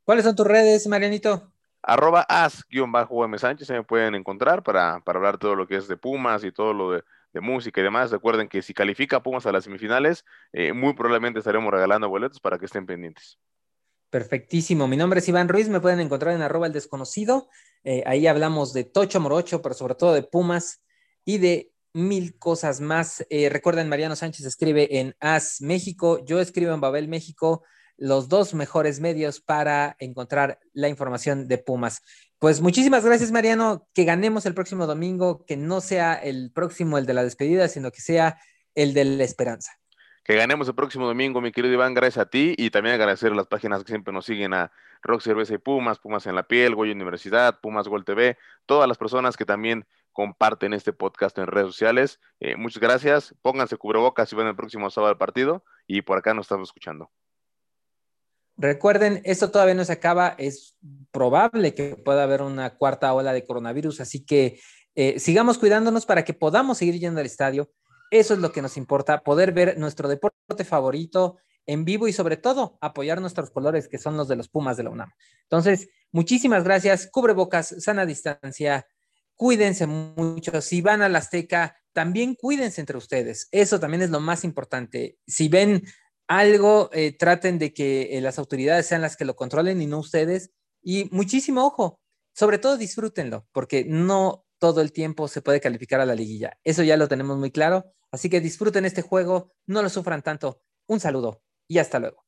¿Cuáles 0.05 0.23
son 0.23 0.37
tus 0.37 0.47
redes, 0.47 0.87
Marianito? 0.87 1.51
arroba 1.83 2.25
as-m 2.27 3.37
Sánchez, 3.37 3.67
se 3.67 3.73
me 3.73 3.83
pueden 3.83 4.15
encontrar 4.15 4.61
para, 4.63 4.99
para, 5.01 5.17
hablar 5.17 5.37
todo 5.37 5.55
lo 5.55 5.67
que 5.67 5.77
es 5.77 5.87
de 5.87 5.95
Pumas 5.95 6.43
y 6.43 6.51
todo 6.51 6.73
lo 6.73 6.91
de, 6.91 7.03
música 7.39 7.81
y 7.81 7.83
demás. 7.83 8.09
Recuerden 8.09 8.47
que 8.47 8.63
si 8.63 8.73
califica 8.73 9.21
Pumas 9.21 9.45
a 9.45 9.51
las 9.51 9.65
semifinales, 9.65 10.25
eh, 10.53 10.73
muy 10.73 10.93
probablemente 10.93 11.37
estaremos 11.37 11.71
regalando 11.71 12.09
boletos 12.09 12.39
para 12.39 12.57
que 12.57 12.65
estén 12.65 12.87
pendientes. 12.87 13.37
Perfectísimo. 14.09 14.87
Mi 14.87 14.95
nombre 14.95 15.19
es 15.19 15.27
Iván 15.27 15.49
Ruiz, 15.49 15.67
me 15.67 15.81
pueden 15.81 15.99
encontrar 15.99 16.33
en 16.33 16.41
arroba 16.41 16.67
el 16.67 16.73
desconocido. 16.73 17.49
Eh, 17.83 18.03
ahí 18.05 18.25
hablamos 18.25 18.73
de 18.73 18.85
Tocho 18.85 19.19
Morocho, 19.19 19.61
pero 19.61 19.75
sobre 19.75 19.95
todo 19.95 20.13
de 20.13 20.23
Pumas 20.23 20.81
y 21.25 21.39
de 21.39 21.71
mil 21.93 22.37
cosas 22.39 22.79
más. 22.79 23.25
Eh, 23.29 23.49
recuerden, 23.49 23.89
Mariano 23.89 24.15
Sánchez 24.15 24.45
escribe 24.45 24.99
en 24.99 25.15
As 25.19 25.61
México, 25.61 26.23
yo 26.25 26.39
escribo 26.39 26.73
en 26.73 26.79
Babel 26.79 27.07
México 27.07 27.63
los 27.97 28.29
dos 28.29 28.53
mejores 28.53 28.99
medios 28.99 29.41
para 29.41 29.97
encontrar 29.99 30.59
la 30.73 30.87
información 30.87 31.47
de 31.47 31.57
Pumas. 31.57 32.01
Pues 32.39 32.61
muchísimas 32.61 33.03
gracias, 33.03 33.31
Mariano. 33.31 33.87
Que 33.93 34.05
ganemos 34.05 34.45
el 34.45 34.53
próximo 34.53 34.85
domingo, 34.85 35.43
que 35.45 35.57
no 35.57 35.81
sea 35.81 36.13
el 36.13 36.51
próximo 36.53 36.97
el 36.97 37.07
de 37.07 37.15
la 37.15 37.23
despedida, 37.23 37.67
sino 37.67 37.91
que 37.91 38.01
sea 38.01 38.39
el 38.75 38.93
de 38.93 39.03
la 39.03 39.23
esperanza. 39.23 39.71
Que 40.27 40.35
ganemos 40.35 40.67
el 40.67 40.75
próximo 40.75 41.07
domingo, 41.07 41.39
mi 41.39 41.53
querido 41.53 41.73
Iván, 41.73 41.93
gracias 41.93 42.17
a 42.25 42.29
ti 42.29 42.53
y 42.57 42.69
también 42.69 42.95
agradecer 42.95 43.31
a 43.31 43.35
las 43.35 43.47
páginas 43.47 43.85
que 43.85 43.93
siempre 43.93 44.13
nos 44.13 44.25
siguen 44.25 44.53
a 44.53 44.73
Rock 45.01 45.21
Cerveza 45.21 45.53
y 45.53 45.57
Pumas, 45.57 45.99
Pumas 45.99 46.27
en 46.27 46.35
la 46.35 46.43
piel, 46.43 46.75
Goya 46.75 46.91
Universidad, 46.91 47.61
Pumas 47.61 47.87
Gol 47.87 48.03
TV, 48.03 48.37
todas 48.65 48.89
las 48.89 48.97
personas 48.97 49.37
que 49.37 49.45
también 49.45 49.87
comparten 50.11 50.73
este 50.73 50.91
podcast 50.91 51.37
en 51.37 51.47
redes 51.47 51.67
sociales. 51.67 52.19
Eh, 52.41 52.57
muchas 52.57 52.81
gracias. 52.81 53.35
Pónganse 53.41 53.77
cubrebocas 53.77 54.27
si 54.27 54.35
van 54.35 54.47
el 54.47 54.55
próximo 54.57 54.89
sábado 54.89 55.11
al 55.11 55.17
partido 55.17 55.63
y 55.87 56.01
por 56.01 56.17
acá 56.17 56.33
nos 56.33 56.47
estamos 56.47 56.67
escuchando. 56.67 57.09
Recuerden, 58.57 59.21
esto 59.23 59.49
todavía 59.49 59.75
no 59.75 59.85
se 59.85 59.93
acaba, 59.93 60.35
es 60.37 60.75
probable 61.11 61.73
que 61.73 61.95
pueda 61.95 62.23
haber 62.23 62.41
una 62.41 62.75
cuarta 62.75 63.13
ola 63.13 63.31
de 63.31 63.45
coronavirus, 63.45 64.01
así 64.01 64.25
que 64.25 64.59
eh, 64.93 65.21
sigamos 65.21 65.57
cuidándonos 65.57 66.05
para 66.05 66.25
que 66.25 66.33
podamos 66.33 66.79
seguir 66.79 66.99
yendo 66.99 67.21
al 67.21 67.25
estadio. 67.25 67.71
Eso 68.11 68.33
es 68.33 68.39
lo 68.39 68.51
que 68.51 68.61
nos 68.61 68.77
importa, 68.77 69.23
poder 69.23 69.51
ver 69.51 69.77
nuestro 69.77 70.07
deporte 70.07 70.63
favorito 70.63 71.37
en 71.65 71.83
vivo 71.83 72.07
y 72.07 72.13
sobre 72.13 72.37
todo 72.37 72.77
apoyar 72.81 73.19
nuestros 73.21 73.51
colores 73.51 73.87
que 73.87 73.97
son 73.97 74.15
los 74.17 74.27
de 74.27 74.37
los 74.37 74.47
Pumas 74.47 74.77
de 74.77 74.83
la 74.83 74.89
UNAM. 74.89 75.11
Entonces, 75.43 75.89
muchísimas 76.11 76.63
gracias, 76.63 77.09
cubrebocas, 77.11 77.75
sana 77.79 78.05
distancia, 78.05 78.87
cuídense 79.35 79.85
mucho. 79.87 80.61
Si 80.61 80.81
van 80.81 81.01
a 81.01 81.09
la 81.09 81.19
Azteca, 81.19 81.77
también 81.93 82.35
cuídense 82.35 82.81
entre 82.81 82.97
ustedes. 82.97 83.47
Eso 83.51 83.79
también 83.79 84.01
es 84.01 84.09
lo 84.09 84.19
más 84.19 84.43
importante. 84.43 85.17
Si 85.27 85.49
ven 85.49 85.83
algo, 86.27 86.89
eh, 86.93 87.15
traten 87.17 87.59
de 87.59 87.73
que 87.73 88.17
eh, 88.17 88.21
las 88.21 88.39
autoridades 88.39 88.85
sean 88.85 89.01
las 89.01 89.17
que 89.17 89.25
lo 89.25 89.35
controlen 89.35 89.81
y 89.81 89.87
no 89.87 89.99
ustedes. 89.99 90.51
Y 90.81 91.09
muchísimo 91.11 91.65
ojo, 91.65 91.99
sobre 92.33 92.59
todo 92.59 92.77
disfrútenlo, 92.77 93.47
porque 93.51 93.85
no 93.85 94.46
todo 94.59 94.81
el 94.81 94.91
tiempo 94.91 95.27
se 95.27 95.41
puede 95.41 95.61
calificar 95.61 96.01
a 96.01 96.05
la 96.05 96.15
liguilla. 96.15 96.59
Eso 96.63 96.83
ya 96.83 96.97
lo 96.97 97.07
tenemos 97.07 97.37
muy 97.37 97.51
claro. 97.51 97.93
Así 98.11 98.29
que 98.29 98.41
disfruten 98.41 98.85
este 98.85 99.01
juego, 99.01 99.53
no 99.65 99.81
lo 99.81 99.89
sufran 99.89 100.21
tanto. 100.21 100.61
Un 100.87 100.99
saludo 100.99 101.41
y 101.67 101.79
hasta 101.79 101.99
luego. 101.99 102.26